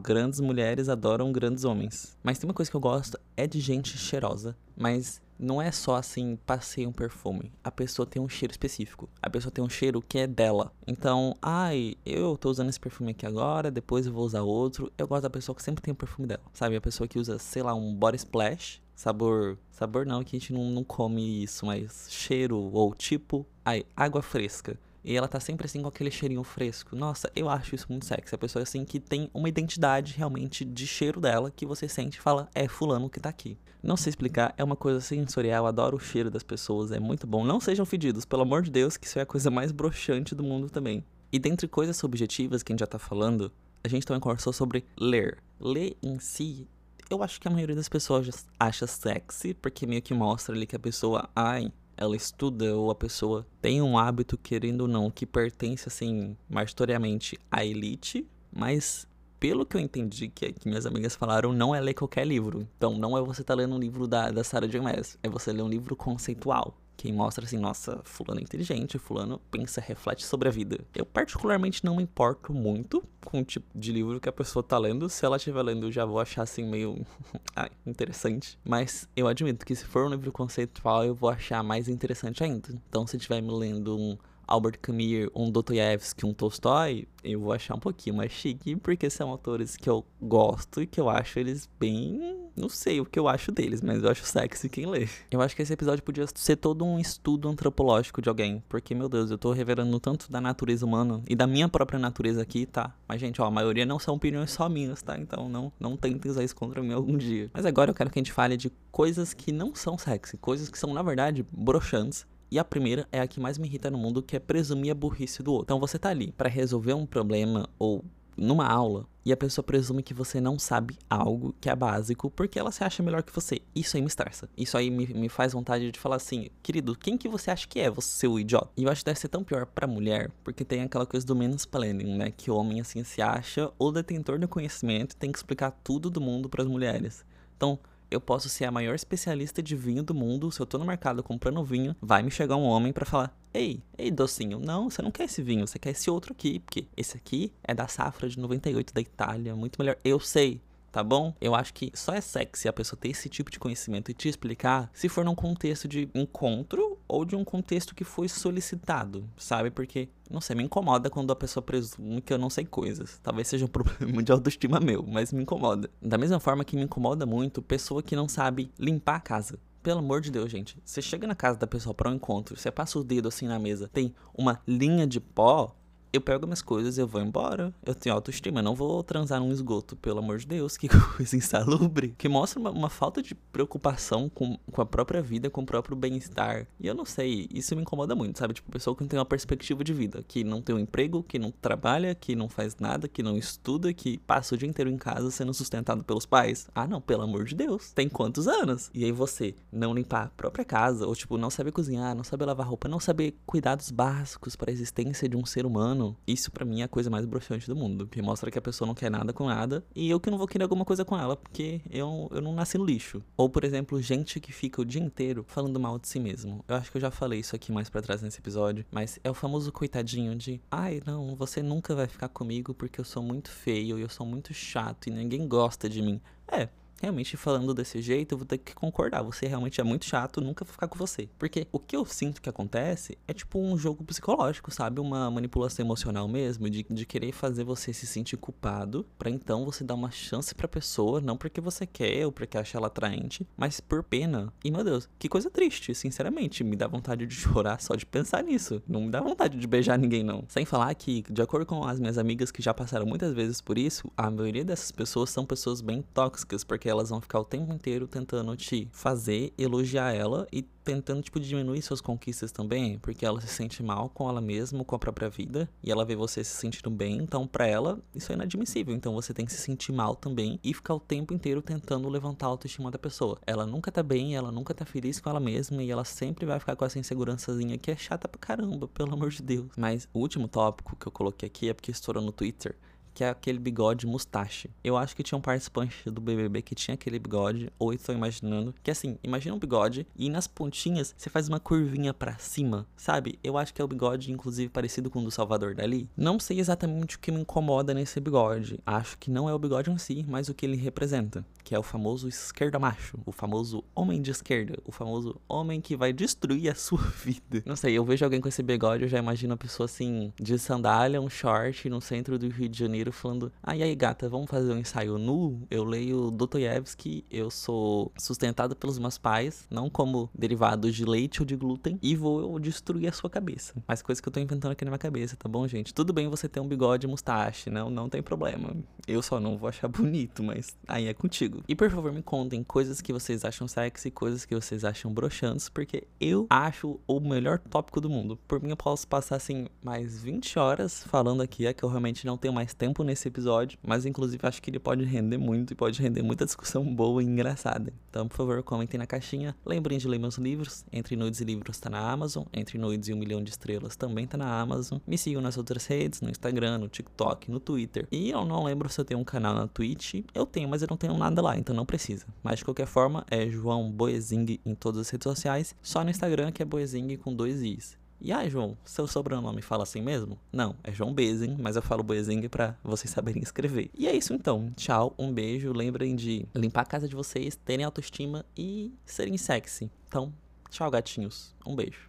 Grandes 0.00 0.40
mulheres 0.40 0.88
adoram 0.88 1.30
grandes 1.30 1.64
homens. 1.64 2.16
Mas 2.22 2.38
tem 2.38 2.48
uma 2.48 2.54
coisa 2.54 2.70
que 2.70 2.76
eu 2.76 2.80
gosto, 2.80 3.18
é 3.36 3.46
de 3.46 3.60
gente 3.60 3.96
cheirosa. 3.96 4.56
Mas 4.76 5.20
não 5.40 5.60
é 5.60 5.72
só 5.72 5.96
assim, 5.96 6.36
passei 6.44 6.86
um 6.86 6.92
perfume. 6.92 7.50
A 7.64 7.70
pessoa 7.70 8.04
tem 8.04 8.20
um 8.20 8.28
cheiro 8.28 8.52
específico. 8.52 9.08
A 9.22 9.30
pessoa 9.30 9.50
tem 9.50 9.64
um 9.64 9.68
cheiro 9.68 10.02
que 10.02 10.18
é 10.18 10.26
dela. 10.26 10.70
Então, 10.86 11.34
ai, 11.40 11.94
eu 12.04 12.36
tô 12.36 12.50
usando 12.50 12.68
esse 12.68 12.78
perfume 12.78 13.12
aqui 13.12 13.24
agora, 13.24 13.70
depois 13.70 14.06
eu 14.06 14.12
vou 14.12 14.24
usar 14.24 14.42
outro. 14.42 14.92
Eu 14.98 15.08
gosto 15.08 15.22
da 15.22 15.30
pessoa 15.30 15.56
que 15.56 15.62
sempre 15.62 15.82
tem 15.82 15.92
o 15.92 15.96
perfume 15.96 16.28
dela. 16.28 16.42
Sabe? 16.52 16.76
A 16.76 16.80
pessoa 16.80 17.08
que 17.08 17.18
usa, 17.18 17.38
sei 17.38 17.62
lá, 17.62 17.74
um 17.74 17.94
body 17.94 18.16
splash. 18.16 18.82
Sabor. 18.94 19.56
Sabor 19.70 20.04
não, 20.04 20.22
que 20.22 20.36
a 20.36 20.38
gente 20.38 20.52
não, 20.52 20.64
não 20.70 20.84
come 20.84 21.42
isso, 21.42 21.64
mas 21.64 22.06
cheiro 22.10 22.58
ou 22.58 22.94
tipo. 22.94 23.46
Ai, 23.64 23.86
água 23.96 24.20
fresca. 24.20 24.78
E 25.02 25.16
ela 25.16 25.28
tá 25.28 25.40
sempre 25.40 25.66
assim 25.66 25.80
com 25.80 25.88
aquele 25.88 26.10
cheirinho 26.10 26.44
fresco. 26.44 26.94
Nossa, 26.94 27.30
eu 27.34 27.48
acho 27.48 27.74
isso 27.74 27.86
muito 27.88 28.06
sexy. 28.06 28.34
A 28.34 28.38
pessoa 28.38 28.62
assim 28.62 28.84
que 28.84 29.00
tem 29.00 29.30
uma 29.32 29.48
identidade 29.48 30.14
realmente 30.16 30.64
de 30.64 30.86
cheiro 30.86 31.20
dela 31.20 31.50
que 31.50 31.64
você 31.64 31.88
sente 31.88 32.18
e 32.18 32.20
fala, 32.20 32.48
é 32.54 32.68
fulano 32.68 33.08
que 33.08 33.20
tá 33.20 33.28
aqui. 33.28 33.58
Não 33.82 33.96
sei 33.96 34.10
explicar, 34.10 34.54
é 34.58 34.62
uma 34.62 34.76
coisa 34.76 35.00
sensorial, 35.00 35.66
adoro 35.66 35.96
o 35.96 36.00
cheiro 36.00 36.30
das 36.30 36.42
pessoas, 36.42 36.92
é 36.92 37.00
muito 37.00 37.26
bom. 37.26 37.44
Não 37.44 37.58
sejam 37.58 37.86
fedidos, 37.86 38.26
pelo 38.26 38.42
amor 38.42 38.62
de 38.62 38.70
Deus, 38.70 38.96
que 38.96 39.06
isso 39.06 39.18
é 39.18 39.22
a 39.22 39.26
coisa 39.26 39.50
mais 39.50 39.72
broxante 39.72 40.34
do 40.34 40.42
mundo 40.42 40.68
também. 40.68 41.02
E 41.32 41.38
dentre 41.38 41.66
coisas 41.66 41.96
subjetivas 41.96 42.62
que 42.62 42.72
a 42.72 42.74
gente 42.74 42.80
já 42.80 42.86
tá 42.86 42.98
falando, 42.98 43.50
a 43.82 43.88
gente 43.88 44.04
também 44.04 44.20
conversou 44.20 44.52
sobre 44.52 44.84
ler. 44.98 45.38
Ler 45.58 45.96
em 46.02 46.18
si, 46.18 46.68
eu 47.08 47.22
acho 47.22 47.40
que 47.40 47.48
a 47.48 47.50
maioria 47.50 47.74
das 47.74 47.88
pessoas 47.88 48.46
acha 48.58 48.86
sexy, 48.86 49.54
porque 49.54 49.86
meio 49.86 50.02
que 50.02 50.14
mostra 50.14 50.54
ali 50.54 50.66
que 50.66 50.76
a 50.76 50.78
pessoa, 50.78 51.28
ai, 51.34 51.72
ela 52.00 52.16
estuda 52.16 52.74
ou 52.74 52.90
a 52.90 52.94
pessoa 52.94 53.46
tem 53.60 53.82
um 53.82 53.98
hábito, 53.98 54.38
querendo 54.38 54.82
ou 54.82 54.88
não, 54.88 55.10
que 55.10 55.26
pertence, 55.26 55.86
assim, 55.86 56.34
majoritariamente 56.48 57.38
à 57.50 57.62
elite, 57.64 58.26
mas 58.50 59.06
pelo 59.38 59.66
que 59.66 59.76
eu 59.76 59.80
entendi 59.80 60.28
que, 60.28 60.52
que, 60.52 60.68
minhas 60.68 60.86
amigas 60.86 61.14
falaram, 61.14 61.52
não 61.52 61.74
é 61.74 61.80
ler 61.80 61.94
qualquer 61.94 62.26
livro. 62.26 62.66
Então, 62.76 62.96
não 62.96 63.16
é 63.16 63.22
você 63.22 63.42
estar 63.42 63.54
tá 63.54 63.60
lendo 63.60 63.74
um 63.74 63.78
livro 63.78 64.08
da, 64.08 64.30
da 64.30 64.42
Sarah 64.42 64.66
J. 64.66 64.80
Maas, 64.80 65.18
é 65.22 65.28
você 65.28 65.52
ler 65.52 65.62
um 65.62 65.68
livro 65.68 65.94
conceitual 65.94 66.74
que 67.00 67.10
mostra 67.10 67.46
assim, 67.46 67.56
nossa, 67.56 67.98
fulano 68.04 68.40
é 68.40 68.42
inteligente, 68.42 68.98
fulano 68.98 69.40
pensa, 69.50 69.80
reflete 69.80 70.22
sobre 70.26 70.48
a 70.48 70.50
vida. 70.50 70.78
Eu 70.94 71.06
particularmente 71.06 71.82
não 71.82 71.96
me 71.96 72.02
importo 72.02 72.52
muito 72.52 73.02
com 73.24 73.40
o 73.40 73.44
tipo 73.44 73.66
de 73.74 73.90
livro 73.90 74.20
que 74.20 74.28
a 74.28 74.32
pessoa 74.32 74.62
tá 74.62 74.76
lendo. 74.76 75.08
Se 75.08 75.24
ela 75.24 75.38
estiver 75.38 75.62
lendo, 75.62 75.86
eu 75.86 75.92
já 75.92 76.04
vou 76.04 76.20
achar 76.20 76.42
assim 76.42 76.62
meio 76.62 77.02
ah, 77.56 77.70
interessante. 77.86 78.58
Mas 78.62 79.08
eu 79.16 79.26
admito 79.26 79.64
que 79.64 79.74
se 79.74 79.86
for 79.86 80.06
um 80.06 80.10
livro 80.10 80.30
conceitual, 80.30 81.02
eu 81.02 81.14
vou 81.14 81.30
achar 81.30 81.62
mais 81.62 81.88
interessante 81.88 82.44
ainda. 82.44 82.68
Então, 82.90 83.06
se 83.06 83.16
estiver 83.16 83.40
me 83.40 83.50
lendo 83.50 83.96
um 83.96 84.18
Albert 84.46 84.80
Camus, 84.82 85.30
um 85.34 85.50
Dostoiévski, 85.50 86.26
um 86.26 86.34
Tolstói, 86.34 87.08
eu 87.24 87.40
vou 87.40 87.52
achar 87.52 87.76
um 87.76 87.80
pouquinho 87.80 88.16
mais 88.16 88.32
chique, 88.32 88.76
porque 88.76 89.08
são 89.08 89.30
autores 89.30 89.74
que 89.74 89.88
eu 89.88 90.04
gosto 90.20 90.82
e 90.82 90.86
que 90.86 91.00
eu 91.00 91.08
acho 91.08 91.38
eles 91.38 91.66
bem. 91.78 92.49
Não 92.60 92.68
sei 92.68 93.00
o 93.00 93.06
que 93.06 93.18
eu 93.18 93.26
acho 93.26 93.50
deles, 93.50 93.80
mas 93.80 94.02
eu 94.02 94.10
acho 94.10 94.22
sexy 94.24 94.68
quem 94.68 94.84
lê. 94.84 95.08
Eu 95.30 95.40
acho 95.40 95.56
que 95.56 95.62
esse 95.62 95.72
episódio 95.72 96.04
podia 96.04 96.26
ser 96.34 96.56
todo 96.56 96.84
um 96.84 96.98
estudo 96.98 97.48
antropológico 97.48 98.20
de 98.20 98.28
alguém, 98.28 98.62
porque, 98.68 98.94
meu 98.94 99.08
Deus, 99.08 99.30
eu 99.30 99.38
tô 99.38 99.50
revelando 99.50 99.98
tanto 99.98 100.30
da 100.30 100.40
natureza 100.40 100.84
humana 100.84 101.22
e 101.26 101.34
da 101.34 101.46
minha 101.46 101.68
própria 101.68 101.98
natureza 101.98 102.42
aqui, 102.42 102.66
tá? 102.66 102.94
Mas, 103.08 103.18
gente, 103.18 103.40
ó, 103.40 103.46
a 103.46 103.50
maioria 103.50 103.86
não 103.86 103.98
são 103.98 104.14
opiniões 104.14 104.50
só 104.50 104.68
minhas, 104.68 105.00
tá? 105.00 105.18
Então 105.18 105.48
não, 105.48 105.72
não 105.80 105.96
tentem 105.96 106.30
usar 106.30 106.44
isso 106.44 106.54
contra 106.54 106.82
mim 106.82 106.92
algum 106.92 107.16
dia. 107.16 107.50
Mas 107.54 107.64
agora 107.64 107.90
eu 107.90 107.94
quero 107.94 108.10
que 108.10 108.18
a 108.18 108.20
gente 108.20 108.32
fale 108.32 108.58
de 108.58 108.70
coisas 108.92 109.32
que 109.32 109.50
não 109.50 109.74
são 109.74 109.96
sexy, 109.96 110.36
coisas 110.36 110.68
que 110.68 110.78
são, 110.78 110.92
na 110.92 111.02
verdade, 111.02 111.46
broxantes 111.50 112.26
e 112.50 112.58
a 112.58 112.64
primeira 112.64 113.06
é 113.10 113.20
a 113.20 113.26
que 113.26 113.40
mais 113.40 113.56
me 113.56 113.68
irrita 113.68 113.90
no 113.90 113.96
mundo, 113.96 114.22
que 114.22 114.36
é 114.36 114.38
presumir 114.38 114.90
a 114.90 114.94
burrice 114.94 115.42
do 115.42 115.52
outro. 115.52 115.64
Então 115.64 115.80
você 115.80 115.98
tá 115.98 116.10
ali 116.10 116.32
para 116.32 116.48
resolver 116.48 116.92
um 116.92 117.06
problema 117.06 117.68
ou 117.78 118.04
numa 118.36 118.66
aula 118.66 119.06
e 119.24 119.32
a 119.32 119.36
pessoa 119.36 119.64
presume 119.64 120.02
que 120.02 120.14
você 120.14 120.40
não 120.40 120.58
sabe 120.58 120.98
algo 121.08 121.54
que 121.60 121.68
é 121.68 121.76
básico 121.76 122.30
porque 122.30 122.58
ela 122.58 122.72
se 122.72 122.82
acha 122.82 123.02
melhor 123.02 123.22
que 123.22 123.32
você. 123.32 123.60
Isso 123.74 123.96
aí 123.96 124.02
me 124.02 124.08
estressa. 124.08 124.48
Isso 124.56 124.76
aí 124.76 124.90
me, 124.90 125.06
me 125.08 125.28
faz 125.28 125.52
vontade 125.52 125.90
de 125.90 125.98
falar 125.98 126.16
assim, 126.16 126.48
querido, 126.62 126.96
quem 126.96 127.16
que 127.16 127.28
você 127.28 127.50
acha 127.50 127.68
que 127.68 127.78
é 127.78 127.90
você, 127.90 128.08
seu 128.08 128.38
idiota? 128.38 128.70
E 128.76 128.84
eu 128.84 128.90
acho 128.90 129.02
que 129.02 129.06
deve 129.06 129.20
ser 129.20 129.28
tão 129.28 129.44
pior 129.44 129.66
pra 129.66 129.86
mulher, 129.86 130.30
porque 130.42 130.64
tem 130.64 130.82
aquela 130.82 131.06
coisa 131.06 131.26
do 131.26 131.36
menos 131.36 131.64
planning, 131.64 132.16
né? 132.16 132.30
Que 132.30 132.50
o 132.50 132.56
homem 132.56 132.80
assim 132.80 133.04
se 133.04 133.20
acha 133.20 133.70
o 133.78 133.90
detentor 133.90 134.38
do 134.38 134.48
conhecimento 134.48 135.12
e 135.12 135.16
tem 135.16 135.30
que 135.30 135.38
explicar 135.38 135.70
tudo 135.84 136.10
do 136.10 136.20
mundo 136.20 136.48
para 136.48 136.62
as 136.62 136.68
mulheres. 136.68 137.24
Então, 137.56 137.78
eu 138.10 138.20
posso 138.20 138.48
ser 138.48 138.64
a 138.64 138.70
maior 138.70 138.94
especialista 138.94 139.62
de 139.62 139.76
vinho 139.76 140.02
do 140.02 140.14
mundo. 140.14 140.50
Se 140.50 140.60
eu 140.60 140.66
tô 140.66 140.78
no 140.78 140.84
mercado 140.84 141.22
comprando 141.22 141.62
vinho, 141.62 141.94
vai 142.00 142.22
me 142.22 142.30
chegar 142.30 142.56
um 142.56 142.64
homem 142.64 142.92
para 142.92 143.06
falar: 143.06 143.34
Ei, 143.54 143.82
ei, 143.96 144.10
docinho, 144.10 144.58
não, 144.58 144.90
você 144.90 145.00
não 145.02 145.10
quer 145.10 145.24
esse 145.24 145.42
vinho, 145.42 145.66
você 145.66 145.78
quer 145.78 145.90
esse 145.90 146.10
outro 146.10 146.32
aqui, 146.32 146.58
porque 146.60 146.86
esse 146.96 147.16
aqui 147.16 147.52
é 147.62 147.74
da 147.74 147.86
safra 147.86 148.28
de 148.28 148.38
98 148.38 148.92
da 148.92 149.00
Itália, 149.00 149.54
muito 149.54 149.78
melhor. 149.78 149.96
Eu 150.04 150.18
sei, 150.18 150.60
tá 150.90 151.02
bom? 151.02 151.34
Eu 151.40 151.54
acho 151.54 151.72
que 151.72 151.92
só 151.94 152.12
é 152.12 152.20
sexy 152.20 152.68
a 152.68 152.72
pessoa 152.72 152.98
ter 152.98 153.10
esse 153.10 153.28
tipo 153.28 153.50
de 153.50 153.58
conhecimento 153.58 154.10
e 154.10 154.14
te 154.14 154.28
explicar 154.28 154.90
se 154.92 155.08
for 155.08 155.24
num 155.24 155.34
contexto 155.34 155.86
de 155.86 156.08
encontro 156.14 156.89
ou 157.10 157.24
de 157.24 157.34
um 157.34 157.44
contexto 157.44 157.94
que 157.94 158.04
foi 158.04 158.28
solicitado, 158.28 159.28
sabe? 159.36 159.70
Porque, 159.70 160.08
não 160.30 160.40
sei, 160.40 160.54
me 160.56 160.62
incomoda 160.62 161.10
quando 161.10 161.32
a 161.32 161.36
pessoa 161.36 161.62
presume 161.62 162.20
que 162.20 162.32
eu 162.32 162.38
não 162.38 162.48
sei 162.48 162.64
coisas. 162.64 163.18
Talvez 163.22 163.48
seja 163.48 163.64
um 163.64 163.68
problema 163.68 164.22
de 164.22 164.32
autoestima 164.32 164.78
meu, 164.80 165.04
mas 165.06 165.32
me 165.32 165.42
incomoda. 165.42 165.90
Da 166.00 166.16
mesma 166.16 166.38
forma 166.38 166.64
que 166.64 166.76
me 166.76 166.82
incomoda 166.82 167.26
muito 167.26 167.60
pessoa 167.60 168.02
que 168.02 168.16
não 168.16 168.28
sabe 168.28 168.70
limpar 168.78 169.16
a 169.16 169.20
casa. 169.20 169.58
Pelo 169.82 170.00
amor 170.00 170.20
de 170.20 170.30
Deus, 170.30 170.50
gente. 170.50 170.76
Você 170.84 171.00
chega 171.00 171.26
na 171.26 171.34
casa 171.34 171.58
da 171.58 171.66
pessoa 171.66 171.94
para 171.94 172.10
um 172.10 172.14
encontro, 172.14 172.56
você 172.56 172.70
passa 172.70 172.98
o 172.98 173.04
dedo 173.04 173.28
assim 173.28 173.46
na 173.46 173.58
mesa, 173.58 173.88
tem 173.88 174.14
uma 174.34 174.60
linha 174.66 175.06
de 175.06 175.18
pó, 175.18 175.74
eu 176.12 176.20
pego 176.20 176.46
minhas 176.46 176.62
coisas 176.62 176.98
eu 176.98 177.06
vou 177.06 177.20
embora. 177.20 177.72
Eu 177.84 177.94
tenho 177.94 178.14
autoestima, 178.14 178.60
eu 178.60 178.64
não 178.64 178.74
vou 178.74 179.02
transar 179.02 179.40
num 179.40 179.52
esgoto, 179.52 179.96
pelo 179.96 180.18
amor 180.18 180.38
de 180.38 180.46
Deus, 180.46 180.76
que 180.78 180.88
coisa 180.88 181.36
insalubre. 181.36 182.14
Que 182.18 182.28
mostra 182.28 182.58
uma, 182.58 182.70
uma 182.70 182.90
falta 182.90 183.22
de 183.22 183.34
preocupação 183.34 184.28
com, 184.28 184.58
com 184.70 184.82
a 184.82 184.86
própria 184.86 185.22
vida, 185.22 185.50
com 185.50 185.62
o 185.62 185.66
próprio 185.66 185.96
bem-estar. 185.96 186.66
E 186.78 186.86
eu 186.86 186.94
não 186.94 187.04
sei, 187.04 187.48
isso 187.52 187.74
me 187.76 187.82
incomoda 187.82 188.14
muito, 188.14 188.38
sabe? 188.38 188.54
Tipo, 188.54 188.70
pessoa 188.70 188.96
que 188.96 189.02
não 189.02 189.08
tem 189.08 189.18
uma 189.18 189.24
perspectiva 189.24 189.84
de 189.84 189.92
vida, 189.92 190.24
que 190.26 190.42
não 190.42 190.60
tem 190.60 190.74
um 190.74 190.78
emprego, 190.78 191.22
que 191.22 191.38
não 191.38 191.50
trabalha, 191.50 192.14
que 192.14 192.34
não 192.34 192.48
faz 192.48 192.76
nada, 192.78 193.08
que 193.08 193.22
não 193.22 193.36
estuda, 193.36 193.92
que 193.92 194.18
passa 194.18 194.54
o 194.54 194.58
dia 194.58 194.68
inteiro 194.68 194.90
em 194.90 194.98
casa 194.98 195.30
sendo 195.30 195.54
sustentado 195.54 196.02
pelos 196.04 196.26
pais. 196.26 196.68
Ah, 196.74 196.86
não, 196.86 197.00
pelo 197.00 197.22
amor 197.22 197.44
de 197.44 197.54
Deus. 197.54 197.92
Tem 197.92 198.08
quantos 198.08 198.48
anos? 198.48 198.90
E 198.92 199.04
aí 199.04 199.12
você 199.12 199.54
não 199.72 199.94
limpar 199.94 200.24
a 200.24 200.30
própria 200.30 200.64
casa, 200.64 201.06
ou 201.06 201.14
tipo, 201.14 201.38
não 201.38 201.50
saber 201.50 201.72
cozinhar, 201.72 202.14
não 202.14 202.24
saber 202.24 202.46
lavar 202.46 202.66
roupa, 202.66 202.88
não 202.88 203.00
saber 203.00 203.36
cuidados 203.46 203.90
básicos 203.90 204.56
para 204.56 204.70
a 204.70 204.72
existência 204.72 205.28
de 205.28 205.36
um 205.36 205.44
ser 205.44 205.64
humano 205.64 205.99
isso 206.26 206.50
para 206.50 206.64
mim 206.64 206.80
é 206.80 206.84
a 206.84 206.88
coisa 206.88 207.10
mais 207.10 207.26
broxante 207.26 207.66
do 207.66 207.76
mundo. 207.76 208.06
Que 208.06 208.22
mostra 208.22 208.50
que 208.50 208.58
a 208.58 208.62
pessoa 208.62 208.86
não 208.86 208.94
quer 208.94 209.10
nada 209.10 209.32
com 209.32 209.46
nada 209.46 209.84
e 209.94 210.10
eu 210.10 210.20
que 210.20 210.30
não 210.30 210.38
vou 210.38 210.46
querer 210.46 210.64
alguma 210.64 210.84
coisa 210.84 211.04
com 211.04 211.18
ela, 211.18 211.36
porque 211.36 211.80
eu, 211.90 212.28
eu 212.32 212.40
não 212.40 212.54
nasci 212.54 212.78
no 212.78 212.84
lixo. 212.84 213.22
Ou, 213.36 213.48
por 213.48 213.64
exemplo, 213.64 214.00
gente 214.00 214.40
que 214.40 214.52
fica 214.52 214.80
o 214.80 214.84
dia 214.84 215.02
inteiro 215.02 215.44
falando 215.46 215.78
mal 215.78 215.98
de 215.98 216.08
si 216.08 216.18
mesmo. 216.18 216.64
Eu 216.68 216.76
acho 216.76 216.90
que 216.90 216.96
eu 216.96 217.00
já 217.00 217.10
falei 217.10 217.40
isso 217.40 217.54
aqui 217.54 217.72
mais 217.72 217.88
para 217.88 218.02
trás 218.02 218.22
nesse 218.22 218.38
episódio, 218.38 218.84
mas 218.90 219.18
é 219.22 219.30
o 219.30 219.34
famoso 219.34 219.72
coitadinho 219.72 220.34
de, 220.34 220.60
ai, 220.70 221.02
não, 221.04 221.34
você 221.36 221.62
nunca 221.62 221.94
vai 221.94 222.06
ficar 222.06 222.28
comigo 222.28 222.74
porque 222.74 223.00
eu 223.00 223.04
sou 223.04 223.22
muito 223.22 223.50
feio 223.50 223.98
e 223.98 224.02
eu 224.02 224.08
sou 224.08 224.26
muito 224.26 224.52
chato 224.54 225.08
e 225.08 225.10
ninguém 225.10 225.46
gosta 225.46 225.88
de 225.88 226.02
mim. 226.02 226.20
É, 226.50 226.68
realmente 227.00 227.36
falando 227.36 227.72
desse 227.74 228.00
jeito, 228.02 228.32
eu 228.32 228.38
vou 228.38 228.46
ter 228.46 228.58
que 228.58 228.74
concordar. 228.74 229.22
Você 229.22 229.46
realmente 229.46 229.80
é 229.80 229.84
muito 229.84 230.04
chato, 230.04 230.40
nunca 230.40 230.64
vou 230.64 230.72
ficar 230.72 230.86
com 230.86 230.98
você. 230.98 231.28
Porque 231.38 231.66
o 231.72 231.78
que 231.78 231.96
eu 231.96 232.04
sinto 232.04 232.40
que 232.40 232.48
acontece 232.48 233.16
é 233.26 233.32
tipo 233.32 233.58
um 233.58 233.76
jogo 233.76 234.04
psicológico, 234.04 234.70
sabe? 234.70 235.00
Uma 235.00 235.30
manipulação 235.30 235.84
emocional 235.84 236.28
mesmo, 236.28 236.68
de, 236.68 236.84
de 236.88 237.06
querer 237.06 237.32
fazer 237.32 237.64
você 237.64 237.92
se 237.92 238.06
sentir 238.06 238.36
culpado, 238.36 239.06
para 239.18 239.30
então 239.30 239.64
você 239.64 239.82
dar 239.82 239.94
uma 239.94 240.10
chance 240.10 240.54
pra 240.54 240.68
pessoa, 240.68 241.20
não 241.20 241.36
porque 241.36 241.60
você 241.60 241.86
quer 241.86 242.26
ou 242.26 242.32
porque 242.32 242.58
acha 242.58 242.76
ela 242.76 242.88
atraente, 242.88 243.46
mas 243.56 243.80
por 243.80 244.02
pena. 244.02 244.52
E 244.62 244.70
meu 244.70 244.84
Deus, 244.84 245.08
que 245.18 245.28
coisa 245.28 245.50
triste, 245.50 245.94
sinceramente. 245.94 246.62
Me 246.62 246.76
dá 246.76 246.86
vontade 246.86 247.26
de 247.26 247.34
chorar 247.34 247.80
só 247.80 247.94
de 247.94 248.04
pensar 248.04 248.44
nisso. 248.44 248.82
Não 248.86 249.02
me 249.02 249.10
dá 249.10 249.20
vontade 249.20 249.56
de 249.56 249.66
beijar 249.66 249.98
ninguém, 249.98 250.22
não. 250.22 250.44
Sem 250.48 250.66
falar 250.66 250.94
que, 250.94 251.24
de 251.30 251.40
acordo 251.40 251.64
com 251.64 251.84
as 251.84 251.98
minhas 251.98 252.18
amigas 252.18 252.50
que 252.50 252.60
já 252.60 252.74
passaram 252.74 253.06
muitas 253.06 253.32
vezes 253.32 253.60
por 253.60 253.78
isso, 253.78 254.10
a 254.16 254.30
maioria 254.30 254.64
dessas 254.64 254.90
pessoas 254.90 255.30
são 255.30 255.46
pessoas 255.46 255.80
bem 255.80 256.04
tóxicas, 256.12 256.62
porque 256.62 256.89
elas 256.90 257.10
vão 257.10 257.20
ficar 257.20 257.40
o 257.40 257.44
tempo 257.44 257.72
inteiro 257.72 258.06
tentando 258.06 258.56
te 258.56 258.88
fazer 258.92 259.52
elogiar 259.56 260.12
ela 260.12 260.46
e 260.52 260.62
tentando, 260.82 261.22
tipo, 261.22 261.38
diminuir 261.38 261.82
suas 261.82 262.00
conquistas 262.00 262.50
também, 262.50 262.98
porque 262.98 263.24
ela 263.24 263.40
se 263.40 263.48
sente 263.48 263.82
mal 263.82 264.08
com 264.08 264.28
ela 264.28 264.40
mesma, 264.40 264.84
com 264.84 264.96
a 264.96 264.98
própria 264.98 265.28
vida, 265.28 265.68
e 265.82 265.90
ela 265.90 266.04
vê 266.04 266.16
você 266.16 266.42
se 266.42 266.56
sentindo 266.56 266.90
bem, 266.90 267.18
então 267.18 267.46
para 267.46 267.66
ela 267.66 268.00
isso 268.14 268.32
é 268.32 268.34
inadmissível. 268.34 268.94
Então 268.94 269.14
você 269.14 269.32
tem 269.32 269.44
que 269.44 269.52
se 269.52 269.60
sentir 269.60 269.92
mal 269.92 270.16
também 270.16 270.58
e 270.64 270.74
ficar 270.74 270.94
o 270.94 271.00
tempo 271.00 271.32
inteiro 271.32 271.62
tentando 271.62 272.08
levantar 272.08 272.46
a 272.46 272.48
autoestima 272.48 272.90
da 272.90 272.98
pessoa. 272.98 273.38
Ela 273.46 273.66
nunca 273.66 273.92
tá 273.92 274.02
bem, 274.02 274.34
ela 274.34 274.50
nunca 274.50 274.74
tá 274.74 274.84
feliz 274.84 275.20
com 275.20 275.30
ela 275.30 275.40
mesma 275.40 275.82
e 275.82 275.90
ela 275.90 276.04
sempre 276.04 276.46
vai 276.46 276.58
ficar 276.58 276.74
com 276.74 276.84
essa 276.84 276.98
insegurançazinha 276.98 277.78
que 277.78 277.90
é 277.90 277.96
chata 277.96 278.26
pra 278.26 278.40
caramba, 278.40 278.88
pelo 278.88 279.14
amor 279.14 279.30
de 279.30 279.42
Deus. 279.42 279.70
Mas 279.76 280.08
o 280.12 280.18
último 280.18 280.48
tópico 280.48 280.96
que 280.96 281.06
eu 281.06 281.12
coloquei 281.12 281.46
aqui 281.46 281.68
é 281.68 281.74
porque 281.74 281.90
estourou 281.90 282.22
no 282.22 282.32
Twitter 282.32 282.76
que 283.14 283.24
é 283.24 283.30
aquele 283.30 283.58
bigode 283.58 284.06
mustache. 284.06 284.70
Eu 284.82 284.96
acho 284.96 285.14
que 285.14 285.22
tinha 285.22 285.38
um 285.38 285.42
participante 285.42 286.10
do 286.10 286.20
BBB 286.20 286.62
que 286.62 286.74
tinha 286.74 286.94
aquele 286.94 287.18
bigode, 287.18 287.72
ou 287.78 287.92
estou 287.92 288.14
imaginando, 288.14 288.74
que 288.82 288.90
assim, 288.90 289.18
imagina 289.22 289.54
um 289.54 289.58
bigode 289.58 290.06
e 290.16 290.28
nas 290.28 290.46
pontinhas 290.46 291.14
você 291.16 291.30
faz 291.30 291.48
uma 291.48 291.60
curvinha 291.60 292.12
para 292.12 292.38
cima, 292.38 292.86
sabe? 292.96 293.38
Eu 293.42 293.56
acho 293.56 293.72
que 293.74 293.80
é 293.80 293.84
o 293.84 293.88
bigode, 293.88 294.32
inclusive, 294.32 294.68
parecido 294.70 295.10
com 295.10 295.20
o 295.20 295.24
do 295.24 295.30
Salvador 295.30 295.74
Dali. 295.74 296.08
Não 296.16 296.38
sei 296.38 296.60
exatamente 296.60 297.16
o 297.16 297.18
que 297.18 297.32
me 297.32 297.40
incomoda 297.40 297.94
nesse 297.94 298.20
bigode. 298.20 298.78
Acho 298.84 299.18
que 299.18 299.30
não 299.30 299.48
é 299.48 299.54
o 299.54 299.58
bigode 299.58 299.90
em 299.90 299.98
si, 299.98 300.24
mas 300.28 300.48
o 300.48 300.54
que 300.54 300.66
ele 300.66 300.76
representa, 300.76 301.44
que 301.64 301.74
é 301.74 301.78
o 301.78 301.82
famoso 301.82 302.28
esquerda 302.28 302.78
macho, 302.78 303.18
o 303.24 303.32
famoso 303.32 303.82
homem 303.94 304.20
de 304.20 304.30
esquerda, 304.30 304.78
o 304.84 304.92
famoso 304.92 305.40
homem 305.48 305.80
que 305.80 305.96
vai 305.96 306.12
destruir 306.12 306.70
a 306.70 306.74
sua 306.76 306.98
vida. 306.98 307.62
Não 307.64 307.76
sei, 307.76 307.94
eu 307.94 308.04
vejo 308.04 308.24
alguém 308.24 308.40
com 308.40 308.48
esse 308.48 308.62
bigode, 308.62 309.04
eu 309.04 309.08
já 309.08 309.18
imagino 309.18 309.54
a 309.54 309.56
pessoa 309.56 309.84
assim, 309.84 310.32
de 310.40 310.58
sandália, 310.58 311.20
um 311.20 311.30
short, 311.30 311.88
no 311.88 312.00
centro 312.00 312.38
do 312.38 312.48
Rio 312.48 312.68
de 312.68 312.78
Janeiro 312.78 312.99
janeiro 313.00 313.12
falando: 313.12 313.52
e 313.74 313.82
aí, 313.82 313.94
gata, 313.94 314.28
vamos 314.28 314.50
fazer 314.50 314.72
um 314.72 314.78
ensaio 314.78 315.18
nu? 315.18 315.66
Eu 315.70 315.84
leio 315.84 316.30
Dostoiévski, 316.30 317.24
eu 317.30 317.50
sou 317.50 318.12
sustentado 318.18 318.76
pelos 318.76 318.98
meus 318.98 319.18
pais, 319.18 319.66
não 319.70 319.88
como 319.88 320.30
derivado 320.34 320.90
de 320.90 321.04
leite 321.04 321.40
ou 321.40 321.46
de 321.46 321.56
glúten, 321.56 321.98
e 322.02 322.14
vou 322.14 322.58
destruir 322.58 323.08
a 323.08 323.12
sua 323.12 323.30
cabeça. 323.30 323.74
Mas 323.86 324.02
coisa 324.02 324.20
que 324.20 324.28
eu 324.28 324.32
tô 324.32 324.40
inventando 324.40 324.72
aqui 324.72 324.84
na 324.84 324.90
minha 324.90 324.98
cabeça, 324.98 325.36
tá 325.36 325.48
bom, 325.48 325.66
gente? 325.66 325.94
Tudo 325.94 326.12
bem 326.12 326.28
você 326.28 326.48
ter 326.48 326.60
um 326.60 326.68
bigode 326.68 327.06
e 327.06 327.10
mustache, 327.10 327.70
não, 327.70 327.90
não 327.90 328.08
tem 328.08 328.22
problema. 328.22 328.74
Eu 329.06 329.22
só 329.22 329.40
não 329.40 329.56
vou 329.56 329.68
achar 329.68 329.88
bonito, 329.88 330.42
mas 330.42 330.76
aí 330.86 331.06
é 331.06 331.14
contigo. 331.14 331.62
E 331.66 331.74
por 331.74 331.90
favor, 331.90 332.12
me 332.12 332.22
contem 332.22 332.62
coisas 332.62 333.00
que 333.00 333.12
vocês 333.12 333.44
acham 333.44 333.66
sexy, 333.66 334.10
coisas 334.10 334.44
que 334.44 334.54
vocês 334.54 334.84
acham 334.84 335.12
broxantes, 335.12 335.68
porque 335.68 336.06
eu 336.20 336.46
acho 336.50 337.00
o 337.06 337.20
melhor 337.20 337.58
tópico 337.58 338.00
do 338.00 338.10
mundo. 338.10 338.38
Por 338.48 338.62
mim, 338.62 338.70
eu 338.70 338.76
posso 338.76 339.06
passar 339.06 339.36
assim 339.36 339.66
mais 339.82 340.22
20 340.22 340.58
horas 340.58 341.02
falando 341.04 341.42
aqui, 341.42 341.66
é 341.66 341.72
que 341.72 341.82
eu 341.82 341.88
realmente 341.88 342.26
não 342.26 342.36
tenho 342.36 342.52
mais 342.52 342.74
tempo 342.74 342.89
tempo 342.90 343.04
nesse 343.04 343.28
episódio, 343.28 343.78
mas 343.82 344.04
inclusive 344.04 344.40
acho 344.46 344.60
que 344.60 344.68
ele 344.68 344.78
pode 344.78 345.04
render 345.04 345.38
muito 345.38 345.72
e 345.72 345.76
pode 345.76 346.00
render 346.02 346.22
muita 346.22 346.44
discussão 346.44 346.84
boa 346.94 347.22
e 347.22 347.26
engraçada. 347.26 347.92
Então, 348.10 348.26
por 348.26 348.36
favor, 348.36 348.62
comentem 348.62 348.98
na 348.98 349.06
caixinha. 349.06 349.54
Lembrem 349.64 349.98
de 349.98 350.08
ler 350.08 350.18
meus 350.18 350.36
livros. 350.36 350.84
Entre 350.92 351.16
Nudes 351.16 351.40
e 351.40 351.44
Livros 351.44 351.78
tá 351.78 351.88
na 351.88 351.98
Amazon. 351.98 352.44
Entre 352.52 352.76
Nudes 352.76 353.08
e 353.08 353.12
Um 353.12 353.16
Milhão 353.16 353.42
de 353.42 353.50
Estrelas 353.50 353.96
também 353.96 354.26
tá 354.26 354.36
na 354.36 354.60
Amazon. 354.60 354.98
Me 355.06 355.16
sigam 355.16 355.40
nas 355.40 355.56
outras 355.56 355.86
redes, 355.86 356.20
no 356.20 356.28
Instagram, 356.28 356.78
no 356.78 356.88
TikTok, 356.88 357.50
no 357.50 357.60
Twitter. 357.60 358.06
E 358.10 358.30
eu 358.30 358.44
não 358.44 358.64
lembro 358.64 358.88
se 358.88 359.00
eu 359.00 359.04
tenho 359.04 359.20
um 359.20 359.24
canal 359.24 359.54
na 359.54 359.68
Twitch. 359.68 360.24
Eu 360.34 360.44
tenho, 360.44 360.68
mas 360.68 360.82
eu 360.82 360.88
não 360.90 360.96
tenho 360.96 361.16
nada 361.16 361.40
lá, 361.40 361.56
então 361.56 361.74
não 361.74 361.86
precisa. 361.86 362.26
Mas 362.42 362.58
de 362.58 362.64
qualquer 362.64 362.86
forma, 362.86 363.24
é 363.30 363.48
João 363.48 363.90
Boezing 363.90 364.58
em 364.66 364.74
todas 364.74 365.02
as 365.02 365.10
redes 365.10 365.24
sociais. 365.24 365.74
Só 365.80 366.02
no 366.02 366.10
Instagram 366.10 366.50
que 366.50 366.62
é 366.62 366.66
Boezing 366.66 367.16
com 367.16 367.32
dois 367.32 367.62
Is. 367.62 367.99
E 368.20 368.32
ah, 368.32 368.48
João, 368.48 368.76
seu 368.84 369.06
sobrenome 369.06 369.62
fala 369.62 369.82
assim 369.82 370.02
mesmo? 370.02 370.38
Não, 370.52 370.76
é 370.84 370.92
João 370.92 371.12
Bezing, 371.12 371.56
mas 371.58 371.76
eu 371.76 371.82
falo 371.82 372.02
Bezing 372.02 372.48
para 372.48 372.76
vocês 372.84 373.10
saberem 373.10 373.42
escrever. 373.42 373.90
E 373.96 374.06
é 374.06 374.14
isso 374.14 374.34
então. 374.34 374.70
Tchau, 374.76 375.14
um 375.18 375.32
beijo. 375.32 375.72
Lembrem 375.72 376.14
de 376.14 376.46
limpar 376.54 376.82
a 376.82 376.86
casa 376.86 377.08
de 377.08 377.14
vocês, 377.14 377.56
terem 377.56 377.84
autoestima 377.84 378.44
e 378.56 378.92
serem 379.06 379.36
sexy. 379.38 379.90
Então, 380.06 380.32
tchau, 380.70 380.90
gatinhos. 380.90 381.54
Um 381.66 381.74
beijo. 381.74 382.08